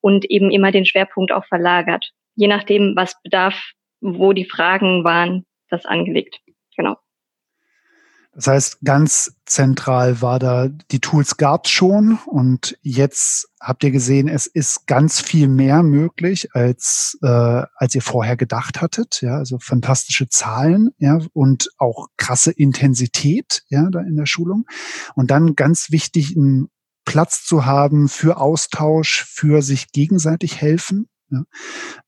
und 0.00 0.24
eben 0.24 0.50
immer 0.50 0.72
den 0.72 0.86
Schwerpunkt 0.86 1.32
auch 1.32 1.44
verlagert. 1.46 2.10
Je 2.36 2.48
nachdem, 2.48 2.94
was 2.96 3.20
bedarf, 3.22 3.72
wo 4.00 4.32
die 4.32 4.44
Fragen 4.44 5.04
waren, 5.04 5.44
das 5.68 5.86
angelegt. 5.86 6.40
Genau. 6.76 6.96
Das 8.32 8.46
heißt, 8.46 8.78
ganz 8.84 9.32
zentral 9.44 10.22
war 10.22 10.38
da, 10.38 10.68
die 10.68 11.00
Tools 11.00 11.36
gab 11.36 11.66
es 11.66 11.72
schon 11.72 12.18
und 12.26 12.78
jetzt 12.80 13.48
habt 13.60 13.82
ihr 13.82 13.90
gesehen, 13.90 14.28
es 14.28 14.46
ist 14.46 14.86
ganz 14.86 15.20
viel 15.20 15.48
mehr 15.48 15.82
möglich, 15.82 16.54
als, 16.54 17.18
äh, 17.22 17.26
als 17.74 17.94
ihr 17.94 18.02
vorher 18.02 18.36
gedacht 18.36 18.80
hattet. 18.80 19.20
Ja, 19.20 19.36
also 19.36 19.58
fantastische 19.58 20.28
Zahlen, 20.28 20.90
ja, 20.98 21.18
und 21.32 21.70
auch 21.78 22.06
krasse 22.16 22.52
Intensität, 22.52 23.64
ja, 23.68 23.90
da 23.90 24.00
in 24.00 24.16
der 24.16 24.26
Schulung. 24.26 24.64
Und 25.16 25.32
dann 25.32 25.56
ganz 25.56 25.90
wichtig, 25.90 26.36
einen 26.36 26.70
Platz 27.04 27.44
zu 27.44 27.66
haben 27.66 28.08
für 28.08 28.36
Austausch, 28.36 29.24
für 29.24 29.60
sich 29.62 29.90
gegenseitig 29.90 30.60
helfen. 30.60 31.08
Ja. 31.30 31.42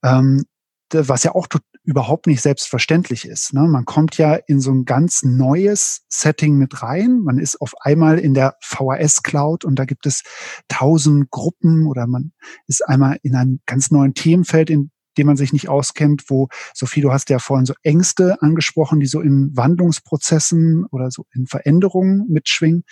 Ähm, 0.05 0.45
was 0.93 1.25
ja 1.25 1.35
auch 1.35 1.49
überhaupt 1.85 2.27
nicht 2.27 2.43
selbstverständlich 2.43 3.27
ist. 3.27 3.53
Ne? 3.55 3.63
Man 3.63 3.85
kommt 3.85 4.17
ja 4.17 4.35
in 4.35 4.61
so 4.61 4.71
ein 4.71 4.85
ganz 4.85 5.23
neues 5.23 6.05
Setting 6.09 6.57
mit 6.57 6.83
rein. 6.83 7.21
Man 7.21 7.39
ist 7.39 7.61
auf 7.61 7.75
einmal 7.81 8.19
in 8.19 8.35
der 8.35 8.57
VHS-Cloud 8.61 9.65
und 9.65 9.79
da 9.79 9.85
gibt 9.85 10.07
es 10.07 10.23
tausend 10.69 11.31
Gruppen 11.31 11.87
oder 11.87 12.07
man 12.07 12.33
ist 12.67 12.87
einmal 12.87 13.19
in 13.23 13.35
einem 13.35 13.61
ganz 13.67 13.91
neuen 13.91 14.15
Themenfeld, 14.15 14.71
in 14.71 14.91
dem 15.19 15.27
man 15.27 15.37
sich 15.37 15.53
nicht 15.53 15.69
auskennt, 15.69 16.25
wo, 16.29 16.49
Sophie, 16.73 17.01
du 17.01 17.13
hast 17.13 17.29
ja 17.31 17.39
vorhin 17.39 17.67
so 17.67 17.75
Ängste 17.83 18.41
angesprochen, 18.41 19.01
die 19.01 19.07
so 19.07 19.21
in 19.21 19.51
Wandlungsprozessen 19.55 20.87
oder 20.87 21.11
so 21.11 21.27
in 21.35 21.47
Veränderungen 21.47 22.27
mitschwingen, 22.29 22.85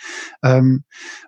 ähm, 0.43 0.83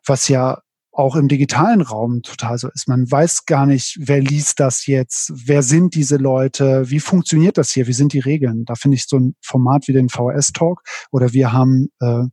was 0.05 0.27
ja 0.27 0.61
auch 0.93 1.15
im 1.15 1.27
digitalen 1.27 1.81
Raum 1.81 2.21
total 2.21 2.57
so 2.59 2.69
ist. 2.69 2.87
Man 2.87 3.09
weiß 3.09 3.45
gar 3.45 3.65
nicht, 3.65 3.97
wer 3.99 4.21
liest 4.21 4.59
das 4.59 4.85
jetzt, 4.85 5.31
wer 5.35 5.63
sind 5.63 5.95
diese 5.95 6.17
Leute, 6.17 6.89
wie 6.89 6.99
funktioniert 6.99 7.57
das 7.57 7.71
hier, 7.71 7.87
wie 7.87 7.93
sind 7.93 8.13
die 8.13 8.19
Regeln. 8.19 8.63
Da 8.65 8.75
finde 8.75 8.95
ich 8.95 9.05
so 9.07 9.17
ein 9.17 9.35
Format 9.41 9.87
wie 9.87 9.93
den 9.93 10.09
VS-Talk 10.09 10.81
oder 11.11 11.33
wir 11.33 11.51
haben 11.51 11.87
äh, 11.99 12.25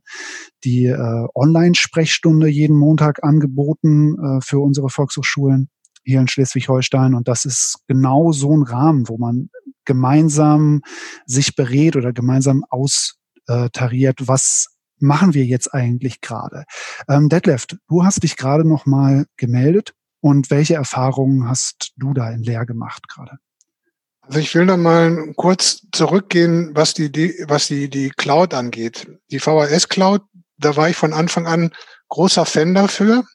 die 0.63 0.85
äh, 0.85 1.27
Online-Sprechstunde 1.33 2.47
jeden 2.47 2.77
Montag 2.77 3.23
angeboten 3.23 4.15
äh, 4.19 4.41
für 4.41 4.59
unsere 4.59 4.89
Volkshochschulen 4.89 5.69
hier 6.03 6.19
in 6.19 6.27
Schleswig-Holstein 6.27 7.15
und 7.15 7.27
das 7.27 7.45
ist 7.45 7.79
genau 7.87 8.31
so 8.31 8.55
ein 8.55 8.63
Rahmen, 8.63 9.07
wo 9.07 9.17
man 9.17 9.49
gemeinsam 9.85 10.81
sich 11.25 11.55
berät 11.55 11.95
oder 11.95 12.13
gemeinsam 12.13 12.63
austariert, 12.69 14.27
was 14.27 14.67
machen 15.01 15.33
wir 15.33 15.45
jetzt 15.45 15.73
eigentlich 15.73 16.21
gerade? 16.21 16.65
Ähm, 17.07 17.29
Detlef, 17.29 17.65
du 17.87 18.03
hast 18.03 18.23
dich 18.23 18.37
gerade 18.37 18.67
noch 18.67 18.85
mal 18.85 19.25
gemeldet 19.37 19.93
und 20.21 20.49
welche 20.51 20.75
Erfahrungen 20.75 21.47
hast 21.47 21.91
du 21.97 22.13
da 22.13 22.29
in 22.29 22.43
Lehr 22.43 22.65
gemacht 22.65 23.07
gerade? 23.07 23.39
Also 24.21 24.39
ich 24.39 24.53
will 24.53 24.65
noch 24.65 24.77
mal 24.77 25.33
kurz 25.35 25.81
zurückgehen, 25.91 26.71
was 26.73 26.93
die, 26.93 27.11
die 27.11 27.43
was 27.47 27.67
die 27.67 27.89
die 27.89 28.11
Cloud 28.11 28.53
angeht. 28.53 29.07
Die 29.31 29.39
VHS 29.39 29.89
Cloud, 29.89 30.21
da 30.57 30.75
war 30.75 30.89
ich 30.89 30.95
von 30.95 31.11
Anfang 31.11 31.47
an 31.47 31.71
großer 32.09 32.45
Fan 32.45 32.75
dafür, 32.75 33.25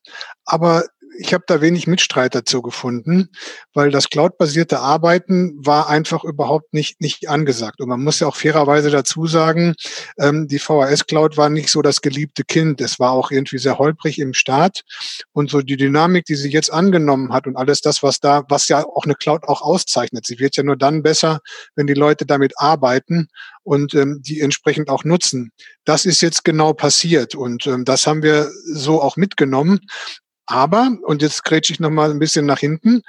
aber 0.45 0.85
ich 1.19 1.35
habe 1.35 1.45
da 1.47 1.61
wenig 1.61 1.87
Mitstreiter 1.87 2.45
zu 2.45 2.63
gefunden, 2.63 3.31
weil 3.75 3.91
das 3.91 4.09
cloudbasierte 4.09 4.81
Arbeiten 4.81 5.55
war 5.65 5.89
einfach 5.89 6.25
überhaupt 6.25 6.73
nicht, 6.73 7.01
nicht 7.01 7.29
angesagt. 7.29 7.81
Und 7.81 7.89
man 7.89 8.03
muss 8.03 8.21
ja 8.21 8.27
auch 8.27 8.37
fairerweise 8.37 8.91
dazu 8.91 9.27
sagen, 9.27 9.75
ähm, 10.19 10.49
die 10.49 10.59
VHS-Cloud 10.59 11.37
war 11.37 11.49
nicht 11.49 11.71
so 11.71 11.83
das 11.83 12.01
geliebte 12.01 12.45
Kind. 12.45 12.81
Es 12.81 12.99
war 12.99 13.13
auch 13.13 13.31
irgendwie 13.31 13.59
sehr 13.59 13.79
holprig 13.79 14.19
im 14.19 14.35
Start. 14.35 14.83
Und 15.33 15.51
so 15.51 15.61
die 15.61 15.77
Dynamik, 15.77 16.25
die 16.25 16.37
sie 16.37 16.51
jetzt 16.51 16.73
angenommen 16.73 17.33
hat 17.33 17.47
und 17.47 17.57
alles 17.57 17.81
das, 17.81 18.03
was 18.03 18.21
da, 18.21 18.45
was 18.49 18.69
ja 18.69 18.85
auch 18.85 19.05
eine 19.05 19.15
Cloud 19.15 19.45
auch 19.45 19.63
auszeichnet. 19.63 20.27
Sie 20.27 20.39
wird 20.39 20.57
ja 20.57 20.63
nur 20.63 20.77
dann 20.77 21.03
besser, 21.03 21.41
wenn 21.75 21.87
die 21.87 21.95
Leute 21.95 22.27
damit 22.27 22.53
arbeiten 22.57 23.29
und 23.63 23.95
ähm, 23.95 24.21
die 24.23 24.41
entsprechend 24.41 24.89
auch 24.89 25.05
nutzen. 25.05 25.51
Das 25.85 26.07
ist 26.07 26.23
jetzt 26.23 26.45
genau 26.45 26.73
passiert 26.73 27.35
und 27.35 27.67
ähm, 27.67 27.85
das 27.85 28.07
haben 28.07 28.23
wir 28.23 28.49
so 28.73 29.03
auch 29.03 29.17
mitgenommen. 29.17 29.81
Aber, 30.47 30.97
und 31.03 31.23
jetzt 31.23 31.45
grätsche 31.45 31.73
ich 31.73 31.81
nochmal 31.81 32.11
ein 32.11 32.19
bisschen 32.19 32.47
nach 32.47 32.59
hinten, 32.59 33.03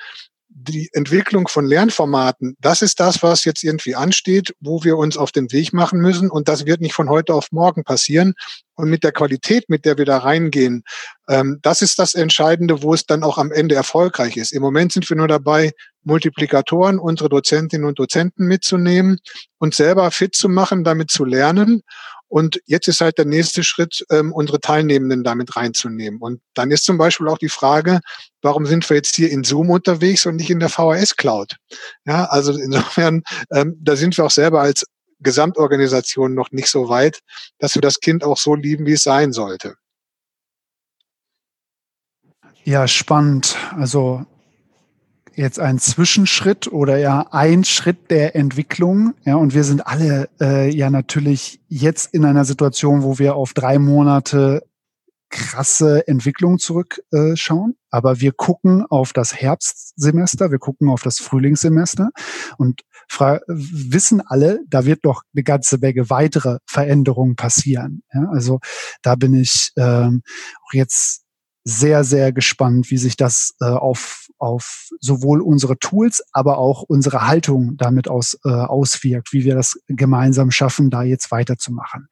die 0.59 0.89
Entwicklung 0.93 1.47
von 1.47 1.65
Lernformaten, 1.65 2.57
das 2.59 2.81
ist 2.81 2.99
das, 2.99 3.21
was 3.21 3.45
jetzt 3.45 3.63
irgendwie 3.63 3.95
ansteht, 3.95 4.55
wo 4.59 4.83
wir 4.83 4.97
uns 4.97 5.15
auf 5.15 5.31
den 5.31 5.51
Weg 5.51 5.71
machen 5.71 5.99
müssen. 5.99 6.31
Und 6.31 6.49
das 6.49 6.65
wird 6.65 6.81
nicht 6.81 6.93
von 6.93 7.09
heute 7.09 7.33
auf 7.33 7.51
morgen 7.51 7.83
passieren. 7.83 8.33
Und 8.73 8.89
mit 8.89 9.03
der 9.03 9.11
Qualität, 9.11 9.69
mit 9.69 9.85
der 9.85 9.97
wir 9.97 10.05
da 10.05 10.17
reingehen, 10.17 10.83
ähm, 11.29 11.59
das 11.61 11.81
ist 11.81 11.99
das 11.99 12.15
Entscheidende, 12.15 12.81
wo 12.81 12.93
es 12.93 13.05
dann 13.05 13.23
auch 13.23 13.37
am 13.37 13.51
Ende 13.51 13.75
erfolgreich 13.75 14.35
ist. 14.35 14.51
Im 14.51 14.61
Moment 14.61 14.93
sind 14.93 15.07
wir 15.09 15.17
nur 15.17 15.27
dabei, 15.27 15.71
Multiplikatoren, 16.07 16.97
unsere 16.99 17.29
Dozentinnen 17.29 17.87
und 17.87 17.99
Dozenten 17.99 18.45
mitzunehmen 18.47 19.19
und 19.59 19.75
selber 19.75 20.09
fit 20.11 20.35
zu 20.35 20.49
machen, 20.49 20.83
damit 20.83 21.11
zu 21.11 21.25
lernen 21.25 21.83
und 22.29 22.61
jetzt 22.65 22.87
ist 22.87 22.99
halt 22.99 23.17
der 23.17 23.25
nächste 23.25 23.63
Schritt, 23.63 24.05
ähm, 24.11 24.33
unsere 24.33 24.59
Teilnehmenden 24.59 25.23
damit 25.23 25.55
reinzunehmen. 25.55 26.19
Und 26.19 26.41
dann 26.53 26.71
ist 26.71 26.83
zum 26.83 26.97
Beispiel 26.97 27.27
auch 27.29 27.37
die 27.37 27.49
Frage, 27.49 28.01
warum 28.41 28.65
sind 28.65 28.89
wir 28.89 28.97
jetzt 28.97 29.15
hier 29.15 29.31
in 29.31 29.43
Zoom 29.43 29.69
unterwegs 29.69 30.25
und 30.25 30.35
nicht 30.35 30.49
in 30.49 30.59
der 30.59 30.69
VHS-Cloud? 30.69 31.55
Ja, 32.05 32.25
also 32.25 32.51
insofern, 32.57 33.23
ähm, 33.51 33.77
da 33.81 33.95
sind 33.95 34.17
wir 34.17 34.25
auch 34.25 34.31
selber 34.31 34.61
als 34.61 34.85
Gesamtorganisation 35.19 36.33
noch 36.33 36.51
nicht 36.51 36.67
so 36.67 36.89
weit, 36.89 37.19
dass 37.59 37.75
wir 37.75 37.81
das 37.81 37.99
Kind 37.99 38.23
auch 38.23 38.37
so 38.37 38.55
lieben, 38.55 38.85
wie 38.85 38.93
es 38.93 39.03
sein 39.03 39.31
sollte. 39.31 39.75
Ja, 42.65 42.87
spannend. 42.87 43.55
Also 43.77 44.25
jetzt 45.37 45.59
ein 45.59 45.79
Zwischenschritt 45.79 46.67
oder 46.67 46.97
ja 46.97 47.27
ein 47.31 47.63
Schritt 47.63 48.09
der 48.09 48.35
Entwicklung. 48.35 49.13
Ja, 49.23 49.35
und 49.35 49.53
wir 49.53 49.63
sind 49.63 49.85
alle 49.85 50.29
äh, 50.41 50.69
ja 50.75 50.89
natürlich 50.89 51.61
jetzt 51.67 52.13
in 52.13 52.25
einer 52.25 52.43
Situation, 52.43 53.03
wo 53.03 53.19
wir 53.19 53.35
auf 53.35 53.53
drei 53.53 53.79
Monate 53.79 54.63
krasse 55.29 56.07
Entwicklung 56.07 56.57
zurückschauen. 56.57 57.71
Äh, 57.71 57.75
Aber 57.91 58.19
wir 58.19 58.31
gucken 58.31 58.85
auf 58.89 59.13
das 59.13 59.35
Herbstsemester, 59.35 60.51
wir 60.51 60.59
gucken 60.59 60.89
auf 60.89 61.01
das 61.03 61.17
Frühlingssemester 61.17 62.09
und 62.57 62.81
wissen 63.47 64.21
alle, 64.21 64.59
da 64.67 64.85
wird 64.85 65.03
noch 65.03 65.23
eine 65.33 65.43
ganze 65.43 65.77
Menge 65.77 66.09
weitere 66.09 66.57
Veränderungen 66.65 67.35
passieren. 67.35 68.03
Ja, 68.13 68.27
also 68.31 68.59
da 69.01 69.15
bin 69.15 69.33
ich 69.33 69.71
ähm, 69.77 70.23
auch 70.65 70.73
jetzt 70.73 71.26
sehr, 71.67 72.05
sehr 72.05 72.31
gespannt, 72.31 72.89
wie 72.91 72.97
sich 72.97 73.17
das 73.17 73.53
äh, 73.59 73.65
auf, 73.65 74.29
auf 74.37 74.87
sowohl 75.01 75.41
unsere 75.41 75.77
Tools, 75.77 76.23
aber 76.31 76.59
auch 76.59 76.83
unsere 76.83 77.27
Haltung 77.27 77.75
damit 77.75 78.07
aus, 78.07 78.39
äh, 78.45 78.49
auswirkt, 78.49 79.33
wie 79.33 79.43
wir 79.43 79.53
das 79.53 79.77
gemeinsam 79.87 80.49
schaffen, 80.49 80.89
da 80.89 81.03
jetzt 81.03 81.29
weiterzumachen. 81.29 82.07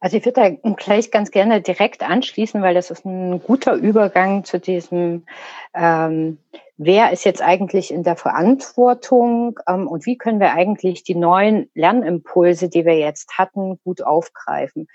Also 0.00 0.16
ich 0.16 0.24
würde 0.24 0.58
da 0.62 0.72
gleich 0.72 1.12
ganz 1.12 1.30
gerne 1.30 1.60
direkt 1.60 2.02
anschließen, 2.02 2.62
weil 2.62 2.74
das 2.74 2.90
ist 2.90 3.04
ein 3.04 3.40
guter 3.40 3.74
Übergang 3.74 4.44
zu 4.44 4.58
diesem, 4.58 5.26
ähm, 5.74 6.38
wer 6.82 7.12
ist 7.12 7.24
jetzt 7.24 7.42
eigentlich 7.42 7.92
in 7.92 8.04
der 8.04 8.16
Verantwortung 8.16 9.58
ähm, 9.68 9.86
und 9.86 10.06
wie 10.06 10.16
können 10.16 10.40
wir 10.40 10.52
eigentlich 10.54 11.04
die 11.04 11.14
neuen 11.14 11.70
Lernimpulse, 11.74 12.70
die 12.70 12.86
wir 12.86 12.96
jetzt 12.96 13.36
hatten, 13.36 13.78
gut 13.84 14.02
aufgreifen. 14.02 14.88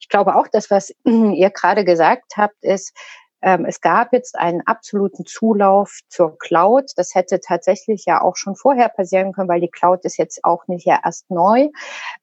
Ich 0.00 0.08
glaube 0.08 0.34
auch, 0.36 0.48
dass 0.48 0.70
was 0.70 0.94
ihr 1.04 1.50
gerade 1.50 1.84
gesagt 1.84 2.38
habt, 2.38 2.56
ist, 2.62 2.96
es 3.40 3.80
gab 3.80 4.12
jetzt 4.12 4.38
einen 4.38 4.62
absoluten 4.66 5.24
Zulauf 5.24 6.00
zur 6.08 6.38
Cloud. 6.38 6.92
Das 6.96 7.14
hätte 7.14 7.38
tatsächlich 7.40 8.04
ja 8.06 8.22
auch 8.22 8.36
schon 8.36 8.56
vorher 8.56 8.88
passieren 8.88 9.32
können, 9.32 9.48
weil 9.48 9.60
die 9.60 9.70
Cloud 9.70 10.04
ist 10.04 10.16
jetzt 10.16 10.42
auch 10.44 10.66
nicht 10.68 10.86
ja 10.86 11.00
erst 11.04 11.30
neu. 11.30 11.68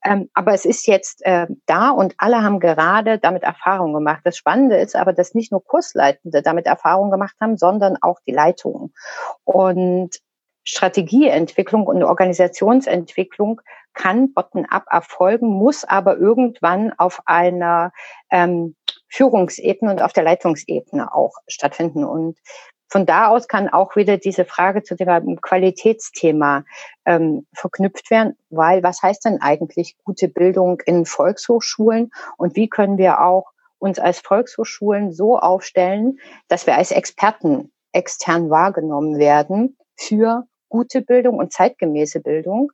Ähm, 0.03 0.29
aber 0.33 0.53
es 0.53 0.65
ist 0.65 0.87
jetzt 0.87 1.23
äh, 1.25 1.47
da 1.65 1.91
und 1.91 2.15
alle 2.17 2.41
haben 2.43 2.59
gerade 2.59 3.19
damit 3.19 3.43
Erfahrung 3.43 3.93
gemacht. 3.93 4.21
Das 4.23 4.37
Spannende 4.37 4.77
ist 4.77 4.95
aber, 4.95 5.13
dass 5.13 5.33
nicht 5.33 5.51
nur 5.51 5.63
Kursleitende 5.63 6.41
damit 6.41 6.65
Erfahrung 6.65 7.11
gemacht 7.11 7.35
haben, 7.39 7.57
sondern 7.57 7.97
auch 8.01 8.19
die 8.25 8.33
Leitungen. 8.33 8.93
Und 9.43 10.17
Strategieentwicklung 10.63 11.85
und 11.85 12.03
Organisationsentwicklung 12.03 13.61
kann 13.93 14.33
bottom-up 14.33 14.85
erfolgen, 14.89 15.47
muss 15.47 15.83
aber 15.83 16.17
irgendwann 16.17 16.93
auf 16.97 17.21
einer 17.25 17.91
ähm, 18.31 18.75
Führungsebene 19.07 19.91
und 19.91 20.01
auf 20.01 20.13
der 20.13 20.23
Leitungsebene 20.23 21.13
auch 21.13 21.33
stattfinden. 21.47 22.03
Und 22.03 22.39
von 22.89 23.05
da 23.05 23.27
aus 23.27 23.47
kann 23.47 23.69
auch 23.69 23.95
wieder 23.95 24.17
diese 24.17 24.45
Frage 24.45 24.83
zu 24.83 24.95
dem 24.95 25.41
Qualitätsthema 25.41 26.63
ähm, 27.05 27.45
verknüpft 27.53 28.09
werden, 28.11 28.37
weil 28.49 28.83
was 28.83 29.01
heißt 29.01 29.25
denn 29.25 29.41
eigentlich 29.41 29.97
gute 30.03 30.27
Bildung 30.27 30.79
in 30.85 31.05
Volkshochschulen 31.05 32.11
und 32.37 32.55
wie 32.55 32.69
können 32.69 32.97
wir 32.97 33.21
auch 33.21 33.51
uns 33.79 33.99
als 33.99 34.19
Volkshochschulen 34.19 35.11
so 35.11 35.37
aufstellen, 35.37 36.19
dass 36.47 36.67
wir 36.67 36.77
als 36.77 36.91
Experten 36.91 37.71
extern 37.91 38.49
wahrgenommen 38.49 39.17
werden 39.17 39.77
für 39.95 40.47
gute 40.73 41.03
Bildung 41.03 41.37
und 41.37 41.53
zeitgemäße 41.53 42.19
Bildung. 42.19 42.71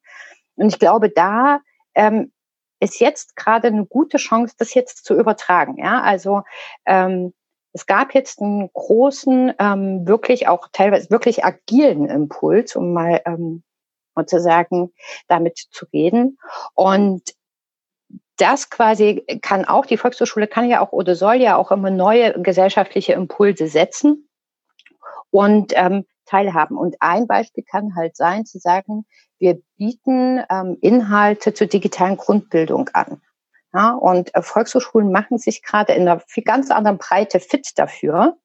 Und 0.56 0.70
ich 0.70 0.80
glaube, 0.80 1.10
da 1.10 1.60
ähm, 1.96 2.32
ist 2.80 3.02
jetzt 3.02 3.36
gerade 3.36 3.68
eine 3.68 3.86
gute 3.86 4.18
Chance, 4.18 4.56
das 4.58 4.74
jetzt 4.74 5.04
zu 5.04 5.16
übertragen. 5.16 5.78
Ja, 5.78 6.02
also 6.02 6.44
ähm, 6.86 7.34
es 7.74 7.86
gab 7.86 8.16
jetzt 8.16 8.42
einen 8.42 8.72
großen, 8.72 9.54
ähm, 9.60 10.08
wirklich 10.08 10.48
auch 10.48 10.70
teilweise 10.72 11.10
wirklich 11.10 11.44
agilen 11.44 12.06
Impuls, 12.10 12.78
um 12.78 12.94
mal 12.94 13.22
ähm, 13.26 13.64
sozusagen 14.16 14.94
damit 15.28 15.58
zu 15.70 15.86
reden. 15.92 16.38
Und 16.74 17.34
das 18.38 18.70
quasi 18.70 19.26
kann 19.42 19.66
auch, 19.66 19.86
die 19.86 19.98
Volkshochschule 19.98 20.48
kann 20.48 20.70
ja 20.70 20.80
auch 20.80 20.94
oder 20.94 21.16
soll 21.16 21.36
ja 21.36 21.58
auch 21.58 21.72
immer 21.72 21.90
neue 21.90 22.42
gesellschaftliche 22.42 23.12
Impulse 23.12 23.68
setzen 23.68 24.30
und 25.32 25.74
ähm, 25.76 26.06
teilhaben. 26.30 26.78
Und 26.78 26.96
ein 27.00 27.28
Beispiel 27.28 27.64
kann 27.70 27.96
halt 27.96 28.16
sein, 28.16 28.46
zu 28.46 28.60
sagen, 28.60 29.06
wir 29.40 29.60
bieten 29.78 30.44
ähm, 30.50 30.78
Inhalte 30.82 31.54
zur 31.54 31.68
digitalen 31.68 32.18
Grundbildung 32.18 32.90
an. 32.94 33.22
Ja, 33.74 33.92
und 33.92 34.34
äh, 34.36 34.42
Volkshochschulen 34.42 35.12
machen 35.12 35.38
sich 35.38 35.64
gerade 35.64 35.94
in 35.94 36.08
einer 36.08 36.22
viel 36.28 36.44
ganz 36.44 36.72
anderen 36.72 36.98
Breite 36.98 37.40
fit 37.40 37.72
dafür. 37.76 38.38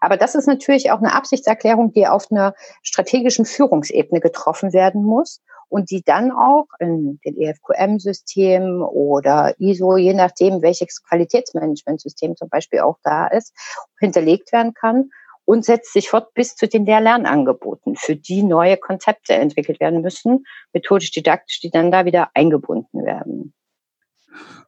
Aber 0.00 0.16
das 0.16 0.34
ist 0.34 0.46
natürlich 0.46 0.90
auch 0.90 0.98
eine 0.98 1.14
Absichtserklärung, 1.14 1.92
die 1.92 2.06
auf 2.06 2.30
einer 2.30 2.54
strategischen 2.82 3.44
Führungsebene 3.44 4.20
getroffen 4.20 4.72
werden 4.72 5.04
muss 5.04 5.40
und 5.68 5.90
die 5.90 6.02
dann 6.02 6.32
auch 6.32 6.66
in 6.78 7.20
den 7.24 7.40
EFQM-Systemen 7.40 8.82
oder 8.82 9.54
ISO, 9.58 9.96
je 9.96 10.12
nachdem, 10.12 10.60
welches 10.62 11.02
Qualitätsmanagementsystem 11.04 12.36
zum 12.36 12.48
Beispiel 12.48 12.80
auch 12.80 12.98
da 13.02 13.28
ist, 13.28 13.54
hinterlegt 13.98 14.52
werden 14.52 14.74
kann 14.74 15.10
und 15.44 15.64
setzt 15.64 15.92
sich 15.92 16.08
fort 16.08 16.34
bis 16.34 16.56
zu 16.56 16.68
den 16.68 16.86
Lehr-Lernangeboten, 16.86 17.96
für 17.96 18.16
die 18.16 18.42
neue 18.42 18.76
Konzepte 18.76 19.34
entwickelt 19.34 19.80
werden 19.80 20.00
müssen, 20.00 20.44
methodisch-didaktisch, 20.72 21.60
die 21.60 21.70
dann 21.70 21.90
da 21.90 22.04
wieder 22.04 22.30
eingebunden 22.34 23.04
werden. 23.04 23.52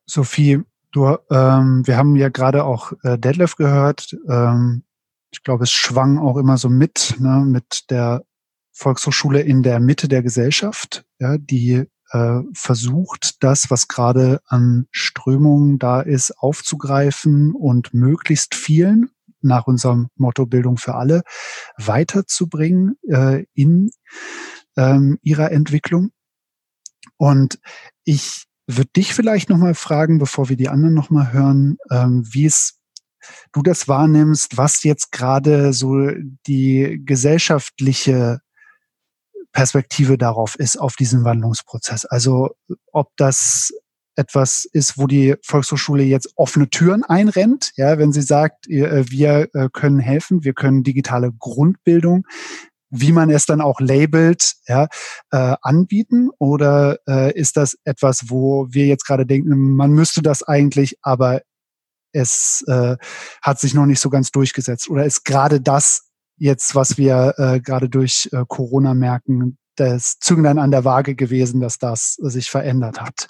Sophie, 0.05 0.63
du, 0.93 1.17
ähm, 1.31 1.87
wir 1.87 1.97
haben 1.97 2.17
ja 2.17 2.29
gerade 2.29 2.65
auch 2.65 2.93
äh, 3.03 3.19
Detlef 3.19 3.57
gehört. 3.57 4.17
Ähm, 4.29 4.85
ich 5.31 5.43
glaube, 5.43 5.65
es 5.65 5.71
schwang 5.71 6.19
auch 6.19 6.37
immer 6.37 6.57
so 6.57 6.69
mit, 6.69 7.17
ne, 7.19 7.45
mit 7.47 7.91
der 7.91 8.25
Volkshochschule 8.73 9.41
in 9.41 9.63
der 9.63 9.81
Mitte 9.81 10.07
der 10.07 10.23
Gesellschaft, 10.23 11.05
ja, 11.19 11.39
die 11.39 11.87
äh, 12.11 12.41
versucht, 12.53 13.43
das, 13.43 13.71
was 13.71 13.89
gerade 13.89 14.41
an 14.47 14.87
Strömungen 14.91 15.79
da 15.79 16.03
ist, 16.03 16.39
aufzugreifen 16.39 17.55
und 17.55 17.95
möglichst 17.95 18.55
vielen 18.55 19.11
nach 19.47 19.67
unserem 19.67 20.09
Motto 20.17 20.47
Bildung 20.47 20.77
für 20.77 20.95
alle 20.95 21.23
weiterzubringen 21.79 22.97
äh, 23.09 23.45
in 23.55 23.91
ähm, 24.77 25.19
ihrer 25.23 25.53
Entwicklung. 25.53 26.11
Und 27.17 27.59
ich 28.05 28.45
würde 28.67 28.91
dich 28.97 29.15
vielleicht 29.15 29.49
nochmal 29.49 29.75
fragen, 29.75 30.19
bevor 30.19 30.49
wir 30.49 30.57
die 30.57 30.69
anderen 30.69 30.95
nochmal 30.95 31.33
hören, 31.33 31.79
ähm, 31.91 32.25
wie 32.31 32.47
es 32.47 32.79
du 33.53 33.63
das 33.63 33.89
wahrnimmst, 33.89 34.57
was 34.57 34.83
jetzt 34.85 35.13
gerade 35.13 35.73
so 35.73 36.11
die 36.47 37.01
gesellschaftliche 37.05 38.41
Perspektive 39.53 40.19
darauf 40.19 40.55
ist, 40.57 40.77
auf 40.77 40.97
diesen 40.97 41.25
Wandlungsprozess. 41.25 42.05
Also 42.05 42.51
ob 42.93 43.11
das 43.17 43.73
etwas 44.17 44.67
ist, 44.73 44.99
wo 44.99 45.07
die 45.07 45.35
Volkshochschule 45.43 46.03
jetzt 46.03 46.33
offene 46.37 46.69
Türen 46.69 47.05
einrennt, 47.05 47.73
ja, 47.77 47.99
wenn 47.99 48.13
sie 48.13 48.23
sagt, 48.23 48.69
äh, 48.69 49.05
wir 49.11 49.49
äh, 49.55 49.69
können 49.73 50.01
helfen, 50.01 50.45
wir 50.45 50.55
können 50.55 50.83
digitale 50.83 51.33
Grundbildung 51.39 52.25
wie 52.91 53.13
man 53.13 53.31
es 53.31 53.47
dann 53.47 53.61
auch 53.61 53.81
labelt, 53.81 54.55
ja, 54.69 54.89
äh, 55.31 55.57
anbieten? 55.61 56.31
Oder 56.39 56.99
äh, 57.09 57.33
ist 57.39 57.57
das 57.57 57.77
etwas, 57.85 58.27
wo 58.29 58.67
wir 58.71 58.87
jetzt 58.87 59.07
gerade 59.07 59.27
denken, 59.27 59.75
man 59.75 59.91
müsste 59.91 60.23
das 60.23 60.43
eigentlich, 60.43 60.97
aber 61.03 61.43
es 62.13 62.65
äh, 62.69 62.97
hat 63.43 63.61
sich 63.61 63.75
noch 63.75 63.87
nicht 63.87 64.01
so 64.01 64.11
ganz 64.11 64.31
durchgesetzt? 64.31 64.89
Oder 64.89 65.05
ist 65.05 65.25
gerade 65.25 65.61
das 65.61 66.09
jetzt, 66.39 66.75
was 66.75 66.97
wir 66.97 67.35
äh, 67.39 67.61
gerade 67.61 67.89
durch 67.89 68.29
äh, 68.33 68.45
Corona 68.47 68.95
merken, 68.95 69.59
das 69.77 70.19
Zünglein 70.21 70.59
an 70.59 70.71
der 70.71 70.85
Waage 70.85 71.15
gewesen, 71.15 71.61
dass 71.61 71.79
das 71.79 72.15
sich 72.15 72.51
verändert 72.51 73.01
hat? 73.01 73.27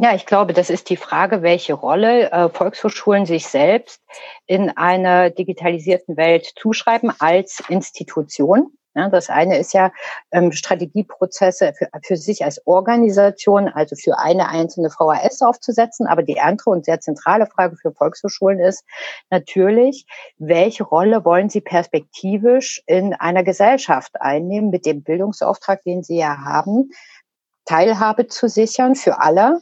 Ja, 0.00 0.14
ich 0.14 0.26
glaube, 0.26 0.52
das 0.52 0.70
ist 0.70 0.90
die 0.90 0.96
Frage, 0.96 1.42
welche 1.42 1.74
Rolle 1.74 2.30
äh, 2.30 2.48
Volkshochschulen 2.48 3.26
sich 3.26 3.46
selbst 3.46 4.00
in 4.46 4.76
einer 4.76 5.30
digitalisierten 5.30 6.16
Welt 6.16 6.52
zuschreiben 6.56 7.12
als 7.18 7.62
Institution. 7.68 8.72
Ja, 8.94 9.08
das 9.08 9.30
eine 9.30 9.58
ist 9.58 9.74
ja 9.74 9.92
ähm, 10.32 10.50
Strategieprozesse 10.50 11.72
für, 11.78 11.88
für 12.02 12.16
sich 12.16 12.44
als 12.44 12.66
Organisation, 12.66 13.68
also 13.68 13.94
für 13.94 14.18
eine 14.18 14.48
einzelne 14.48 14.90
VHS 14.90 15.42
aufzusetzen. 15.42 16.06
Aber 16.06 16.22
die 16.22 16.40
andere 16.40 16.70
und 16.70 16.84
sehr 16.84 16.98
zentrale 16.98 17.46
Frage 17.46 17.76
für 17.76 17.92
Volkshochschulen 17.92 18.58
ist 18.58 18.84
natürlich, 19.30 20.04
welche 20.38 20.82
Rolle 20.82 21.24
wollen 21.24 21.48
sie 21.48 21.60
perspektivisch 21.60 22.82
in 22.86 23.14
einer 23.14 23.44
Gesellschaft 23.44 24.20
einnehmen 24.20 24.70
mit 24.70 24.84
dem 24.84 25.04
Bildungsauftrag, 25.04 25.82
den 25.84 26.02
sie 26.02 26.18
ja 26.18 26.38
haben, 26.38 26.90
Teilhabe 27.68 28.28
zu 28.28 28.48
sichern 28.48 28.94
für 28.94 29.20
alle. 29.20 29.60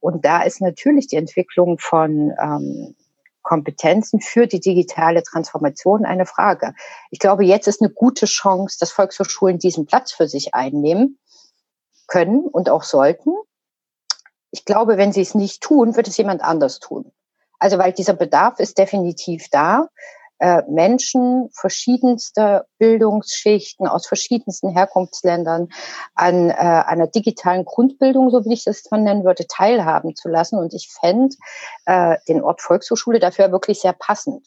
Und 0.00 0.24
da 0.24 0.42
ist 0.42 0.60
natürlich 0.60 1.08
die 1.08 1.16
Entwicklung 1.16 1.78
von 1.78 2.32
ähm, 2.40 2.94
Kompetenzen 3.42 4.20
für 4.20 4.46
die 4.46 4.60
digitale 4.60 5.22
Transformation 5.22 6.04
eine 6.04 6.24
Frage. 6.24 6.74
Ich 7.10 7.18
glaube, 7.18 7.44
jetzt 7.44 7.66
ist 7.66 7.82
eine 7.82 7.90
gute 7.90 8.26
Chance, 8.26 8.76
dass 8.78 8.92
Volkshochschulen 8.92 9.58
diesen 9.58 9.86
Platz 9.86 10.12
für 10.12 10.28
sich 10.28 10.54
einnehmen 10.54 11.18
können 12.06 12.40
und 12.40 12.70
auch 12.70 12.84
sollten. 12.84 13.32
Ich 14.50 14.64
glaube, 14.64 14.96
wenn 14.96 15.12
sie 15.12 15.22
es 15.22 15.34
nicht 15.34 15.60
tun, 15.60 15.96
wird 15.96 16.06
es 16.06 16.16
jemand 16.16 16.42
anders 16.42 16.78
tun. 16.78 17.10
Also 17.58 17.78
weil 17.78 17.92
dieser 17.92 18.14
Bedarf 18.14 18.60
ist 18.60 18.78
definitiv 18.78 19.48
da 19.50 19.88
äh, 20.38 20.62
Menschen 20.68 21.50
verschiedenster 21.52 22.66
Bildungsschichten 22.78 23.86
aus 23.86 24.06
verschiedensten 24.06 24.70
Herkunftsländern 24.70 25.68
an 26.14 26.50
äh, 26.50 26.54
einer 26.54 27.06
digitalen 27.06 27.64
Grundbildung, 27.64 28.30
so 28.30 28.44
wie 28.44 28.54
ich 28.54 28.64
das 28.64 28.90
mal 28.90 29.00
nennen 29.00 29.24
würde, 29.24 29.46
teilhaben 29.46 30.14
zu 30.14 30.28
lassen. 30.28 30.58
Und 30.58 30.74
ich 30.74 30.90
fände 30.90 31.34
äh, 31.86 32.16
den 32.28 32.42
Ort 32.42 32.62
Volkshochschule 32.62 33.18
dafür 33.18 33.52
wirklich 33.52 33.80
sehr 33.80 33.92
passend. 33.92 34.46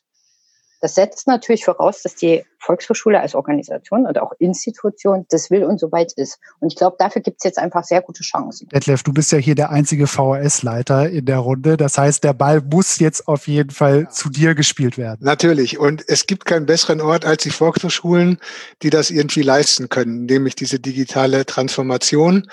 Das 0.81 0.95
setzt 0.95 1.27
natürlich 1.27 1.63
voraus, 1.63 2.01
dass 2.01 2.15
die 2.15 2.43
Volkshochschule 2.57 3.19
als 3.19 3.35
Organisation 3.35 4.07
und 4.07 4.19
auch 4.19 4.33
Institution 4.39 5.25
das 5.29 5.51
will 5.51 5.63
und 5.63 5.79
soweit 5.79 6.11
ist. 6.13 6.39
Und 6.59 6.73
ich 6.73 6.75
glaube, 6.75 6.95
dafür 6.97 7.21
gibt 7.21 7.37
es 7.39 7.43
jetzt 7.43 7.59
einfach 7.59 7.83
sehr 7.83 8.01
gute 8.01 8.23
Chancen. 8.23 8.67
Detlef, 8.69 9.03
du 9.03 9.13
bist 9.13 9.31
ja 9.31 9.37
hier 9.37 9.53
der 9.53 9.69
einzige 9.69 10.07
VHS-Leiter 10.07 11.09
in 11.09 11.25
der 11.25 11.37
Runde. 11.37 11.77
Das 11.77 11.99
heißt, 11.99 12.23
der 12.23 12.33
Ball 12.33 12.61
muss 12.61 12.97
jetzt 12.99 13.27
auf 13.27 13.47
jeden 13.47 13.69
Fall 13.69 14.09
zu 14.09 14.29
dir 14.29 14.55
gespielt 14.55 14.97
werden. 14.97 15.19
Natürlich. 15.21 15.77
Und 15.77 16.03
es 16.07 16.25
gibt 16.25 16.45
keinen 16.45 16.65
besseren 16.65 16.99
Ort 16.99 17.25
als 17.25 17.43
die 17.43 17.51
Volkshochschulen, 17.51 18.39
die 18.81 18.89
das 18.89 19.11
irgendwie 19.11 19.43
leisten 19.43 19.87
können, 19.89 20.25
nämlich 20.25 20.55
diese 20.55 20.79
digitale 20.79 21.45
Transformation. 21.45 22.49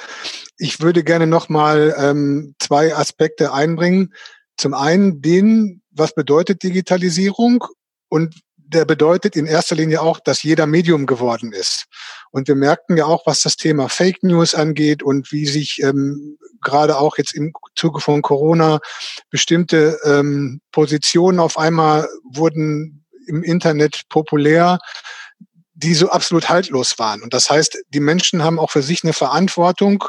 Ich 0.59 0.81
würde 0.81 1.03
gerne 1.03 1.27
nochmal 1.27 1.95
ähm, 1.99 2.55
zwei 2.59 2.95
Aspekte 2.95 3.55
einbringen. 3.55 4.13
Zum 4.59 4.75
einen 4.75 5.23
den, 5.23 5.81
was 5.93 6.15
bedeutet 6.15 6.63
Digitalisierung 6.63 7.65
und 8.09 8.35
der 8.57 8.85
bedeutet 8.85 9.35
in 9.35 9.47
erster 9.47 9.75
Linie 9.75 10.03
auch, 10.03 10.21
dass 10.21 10.43
jeder 10.43 10.67
Medium 10.67 11.07
geworden 11.07 11.53
ist. 11.53 11.87
Und 12.31 12.49
wir 12.49 12.55
merken 12.55 12.99
ja 12.99 13.07
auch, 13.07 13.27
was 13.27 13.41
das 13.41 13.57
Thema 13.57 13.89
Fake 13.89 14.23
News 14.23 14.55
angeht 14.55 15.03
und 15.03 15.33
wie 15.33 15.47
sich 15.47 15.83
ähm, 15.83 16.37
gerade 16.61 16.99
auch 16.99 17.17
jetzt 17.17 17.35
im 17.35 17.53
Zuge 17.75 18.01
von 18.01 18.21
Corona 18.21 18.81
bestimmte 19.31 19.99
ähm, 20.05 20.61
Positionen 20.71 21.41
auf 21.41 21.59
einmal 21.59 22.09
wurden 22.31 23.07
im 23.27 23.43
Internet 23.43 24.03
populär, 24.11 24.79
die 25.75 25.95
so 25.95 26.11
absolut 26.11 26.49
haltlos 26.49 26.99
waren. 26.99 27.23
Und 27.23 27.33
das 27.33 27.49
heißt, 27.49 27.79
die 27.89 28.01
Menschen 28.01 28.43
haben 28.43 28.59
auch 28.59 28.71
für 28.71 28.83
sich 28.83 29.03
eine 29.03 29.13
Verantwortung 29.13 30.05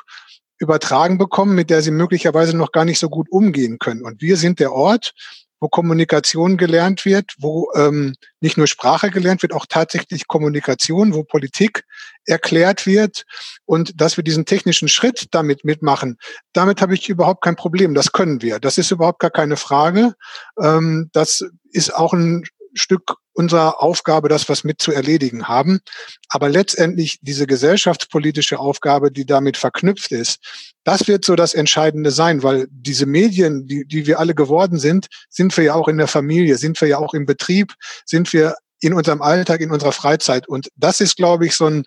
übertragen 0.57 1.17
bekommen, 1.17 1.55
mit 1.55 1.69
der 1.69 1.81
sie 1.81 1.91
möglicherweise 1.91 2.57
noch 2.57 2.71
gar 2.71 2.83
nicht 2.83 2.99
so 2.99 3.09
gut 3.09 3.31
umgehen 3.31 3.79
können. 3.79 4.03
Und 4.03 4.21
wir 4.21 4.35
sind 4.35 4.59
der 4.59 4.73
Ort, 4.73 5.13
wo 5.59 5.67
Kommunikation 5.67 6.57
gelernt 6.57 7.05
wird, 7.05 7.33
wo 7.37 7.71
ähm, 7.75 8.15
nicht 8.39 8.57
nur 8.57 8.67
Sprache 8.67 9.11
gelernt 9.11 9.41
wird, 9.41 9.53
auch 9.53 9.65
tatsächlich 9.67 10.27
Kommunikation, 10.27 11.13
wo 11.13 11.23
Politik 11.23 11.83
erklärt 12.25 12.85
wird 12.85 13.25
und 13.65 13.99
dass 13.99 14.17
wir 14.17 14.23
diesen 14.23 14.45
technischen 14.45 14.87
Schritt 14.87 15.27
damit 15.31 15.65
mitmachen, 15.65 16.17
damit 16.53 16.81
habe 16.81 16.93
ich 16.93 17.09
überhaupt 17.09 17.43
kein 17.43 17.55
Problem. 17.55 17.93
Das 17.93 18.11
können 18.11 18.41
wir. 18.41 18.59
Das 18.59 18.77
ist 18.77 18.91
überhaupt 18.91 19.19
gar 19.19 19.31
keine 19.31 19.57
Frage. 19.57 20.13
Ähm, 20.61 21.09
das 21.13 21.43
ist 21.71 21.93
auch 21.93 22.13
ein 22.13 22.43
Stück 22.73 23.15
unserer 23.39 23.81
Aufgabe, 23.81 24.27
das 24.27 24.49
was 24.49 24.65
mit 24.65 24.81
zu 24.81 24.91
erledigen 24.91 25.47
haben. 25.47 25.79
Aber 26.27 26.49
letztendlich 26.49 27.19
diese 27.21 27.47
gesellschaftspolitische 27.47 28.59
Aufgabe, 28.59 29.13
die 29.13 29.25
damit 29.25 29.55
verknüpft 29.55 30.11
ist, 30.11 30.39
das 30.83 31.07
wird 31.07 31.23
so 31.23 31.37
das 31.37 31.53
Entscheidende 31.53 32.11
sein, 32.11 32.43
weil 32.43 32.67
diese 32.69 33.05
Medien, 33.05 33.65
die, 33.65 33.85
die 33.85 34.05
wir 34.05 34.19
alle 34.19 34.35
geworden 34.35 34.77
sind, 34.77 35.07
sind 35.29 35.55
wir 35.55 35.63
ja 35.63 35.73
auch 35.73 35.87
in 35.87 35.97
der 35.97 36.07
Familie, 36.07 36.57
sind 36.57 36.81
wir 36.81 36.89
ja 36.89 36.97
auch 36.97 37.13
im 37.13 37.25
Betrieb, 37.25 37.73
sind 38.05 38.33
wir 38.33 38.55
in 38.81 38.93
unserem 38.93 39.21
Alltag, 39.21 39.61
in 39.61 39.71
unserer 39.71 39.93
Freizeit. 39.93 40.45
Und 40.49 40.67
das 40.75 40.99
ist, 40.99 41.15
glaube 41.15 41.45
ich, 41.45 41.55
so 41.55 41.67
ein 41.67 41.85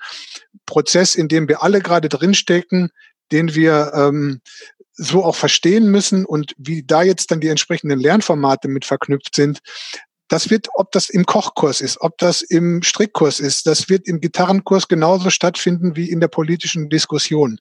Prozess, 0.64 1.14
in 1.14 1.28
dem 1.28 1.48
wir 1.48 1.62
alle 1.62 1.82
gerade 1.82 2.08
drinstecken, 2.08 2.88
den 3.30 3.54
wir 3.54 3.92
ähm, 3.94 4.40
so 4.94 5.22
auch 5.22 5.36
verstehen 5.36 5.90
müssen 5.90 6.24
und 6.24 6.54
wie 6.56 6.82
da 6.82 7.02
jetzt 7.02 7.30
dann 7.30 7.40
die 7.40 7.48
entsprechenden 7.48 8.00
Lernformate 8.00 8.68
mit 8.68 8.86
verknüpft 8.86 9.34
sind, 9.34 9.60
das 10.32 10.48
wird, 10.48 10.68
ob 10.74 10.90
das 10.92 11.10
im 11.10 11.26
Kochkurs 11.26 11.82
ist, 11.82 12.00
ob 12.00 12.16
das 12.16 12.40
im 12.40 12.82
Strickkurs 12.82 13.38
ist, 13.38 13.66
das 13.66 13.90
wird 13.90 14.08
im 14.08 14.18
Gitarrenkurs 14.20 14.88
genauso 14.88 15.28
stattfinden 15.28 15.94
wie 15.94 16.08
in 16.08 16.20
der 16.20 16.28
politischen 16.28 16.88
Diskussion. 16.88 17.58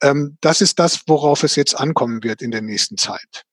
Ähm, 0.00 0.38
das 0.40 0.60
ist 0.60 0.78
das, 0.78 1.02
worauf 1.08 1.42
es 1.42 1.56
jetzt 1.56 1.74
ankommen 1.74 2.22
wird 2.22 2.40
in 2.40 2.52
der 2.52 2.62
nächsten 2.62 2.96
Zeit. 2.98 3.44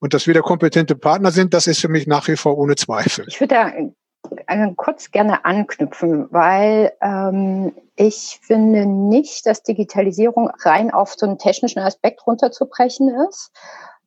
Und 0.00 0.14
dass 0.14 0.26
wir 0.26 0.34
der 0.34 0.42
kompetente 0.42 0.96
Partner 0.96 1.30
sind, 1.30 1.54
das 1.54 1.68
ist 1.68 1.80
für 1.80 1.88
mich 1.88 2.08
nach 2.08 2.26
wie 2.26 2.36
vor 2.36 2.58
ohne 2.58 2.74
Zweifel. 2.74 3.24
Ich 3.28 3.40
würde 3.40 3.54
da 3.54 3.68
äh, 4.48 4.72
kurz 4.76 5.12
gerne 5.12 5.44
anknüpfen, 5.44 6.26
weil 6.32 6.92
ähm, 7.00 7.72
ich 7.94 8.40
finde 8.42 8.84
nicht, 8.84 9.46
dass 9.46 9.62
Digitalisierung 9.62 10.50
rein 10.64 10.90
auf 10.90 11.14
so 11.14 11.26
einen 11.26 11.38
technischen 11.38 11.78
Aspekt 11.78 12.26
runterzubrechen 12.26 13.14
ist. 13.28 13.52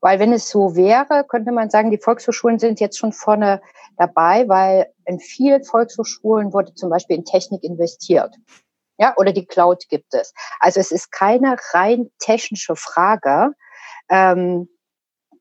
Weil 0.05 0.19
wenn 0.19 0.33
es 0.33 0.49
so 0.49 0.75
wäre, 0.75 1.23
könnte 1.27 1.51
man 1.51 1.71
sagen, 1.71 1.89
die 1.89 1.97
Volkshochschulen 1.97 2.59
sind 2.59 2.79
jetzt 2.79 2.99
schon 2.99 3.11
vorne 3.11 3.59
dabei, 3.97 4.47
weil 4.47 4.93
in 5.05 5.19
vielen 5.19 5.63
Volkshochschulen 5.63 6.53
wurde 6.53 6.75
zum 6.75 6.91
Beispiel 6.91 7.15
in 7.15 7.25
Technik 7.25 7.63
investiert. 7.63 8.35
Ja, 8.99 9.15
oder 9.17 9.31
die 9.31 9.47
Cloud 9.47 9.89
gibt 9.89 10.13
es. 10.13 10.35
Also 10.59 10.79
es 10.79 10.91
ist 10.91 11.11
keine 11.11 11.57
rein 11.73 12.11
technische 12.19 12.75
Frage, 12.75 13.53
ähm, 14.07 14.69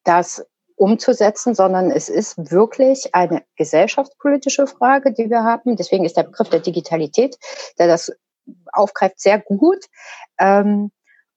das 0.02 0.42
umzusetzen, 0.76 1.54
sondern 1.54 1.90
es 1.90 2.08
ist 2.08 2.50
wirklich 2.50 3.14
eine 3.14 3.42
gesellschaftspolitische 3.56 4.66
Frage, 4.66 5.12
die 5.12 5.28
wir 5.28 5.42
haben. 5.44 5.76
Deswegen 5.76 6.06
ist 6.06 6.16
der 6.16 6.22
Begriff 6.22 6.48
der 6.48 6.60
Digitalität, 6.60 7.36
der 7.78 7.86
das 7.86 8.10
aufgreift, 8.72 9.20
sehr 9.20 9.40
gut. 9.40 9.84
Ähm, 10.38 10.90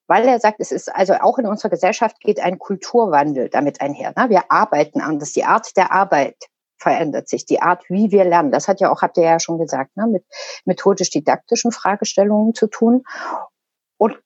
weil 0.07 0.27
er 0.27 0.39
sagt, 0.39 0.59
es 0.59 0.71
ist 0.71 0.93
also 0.93 1.13
auch 1.15 1.37
in 1.37 1.45
unserer 1.45 1.69
Gesellschaft 1.69 2.19
geht 2.19 2.39
ein 2.39 2.59
Kulturwandel 2.59 3.49
damit 3.49 3.81
einher. 3.81 4.13
Ne? 4.17 4.29
Wir 4.29 4.51
arbeiten 4.51 5.01
anders, 5.01 5.33
die 5.33 5.43
Art 5.43 5.75
der 5.77 5.91
Arbeit 5.91 6.35
verändert 6.77 7.27
sich, 7.27 7.45
die 7.45 7.61
Art, 7.61 7.83
wie 7.89 8.11
wir 8.11 8.23
lernen. 8.23 8.51
Das 8.51 8.67
hat 8.67 8.79
ja 8.79 8.91
auch, 8.91 9.01
habt 9.01 9.17
ihr 9.17 9.23
ja 9.23 9.39
schon 9.39 9.57
gesagt, 9.57 9.97
ne, 9.97 10.07
mit 10.07 10.23
methodisch-didaktischen 10.65 11.71
Fragestellungen 11.71 12.53
zu 12.53 12.67
tun. 12.67 13.03
Und 13.97 14.19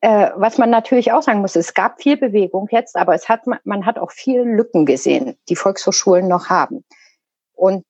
äh, 0.00 0.30
was 0.36 0.58
man 0.58 0.70
natürlich 0.70 1.12
auch 1.12 1.22
sagen 1.22 1.40
muss, 1.40 1.56
es 1.56 1.74
gab 1.74 2.02
viel 2.02 2.16
Bewegung 2.16 2.68
jetzt, 2.70 2.96
aber 2.96 3.14
es 3.14 3.28
hat, 3.28 3.42
man 3.46 3.86
hat 3.86 3.98
auch 3.98 4.10
viele 4.10 4.42
Lücken 4.42 4.86
gesehen, 4.86 5.36
die 5.48 5.56
Volkshochschulen 5.56 6.28
noch 6.28 6.48
haben. 6.48 6.84
Und 7.52 7.84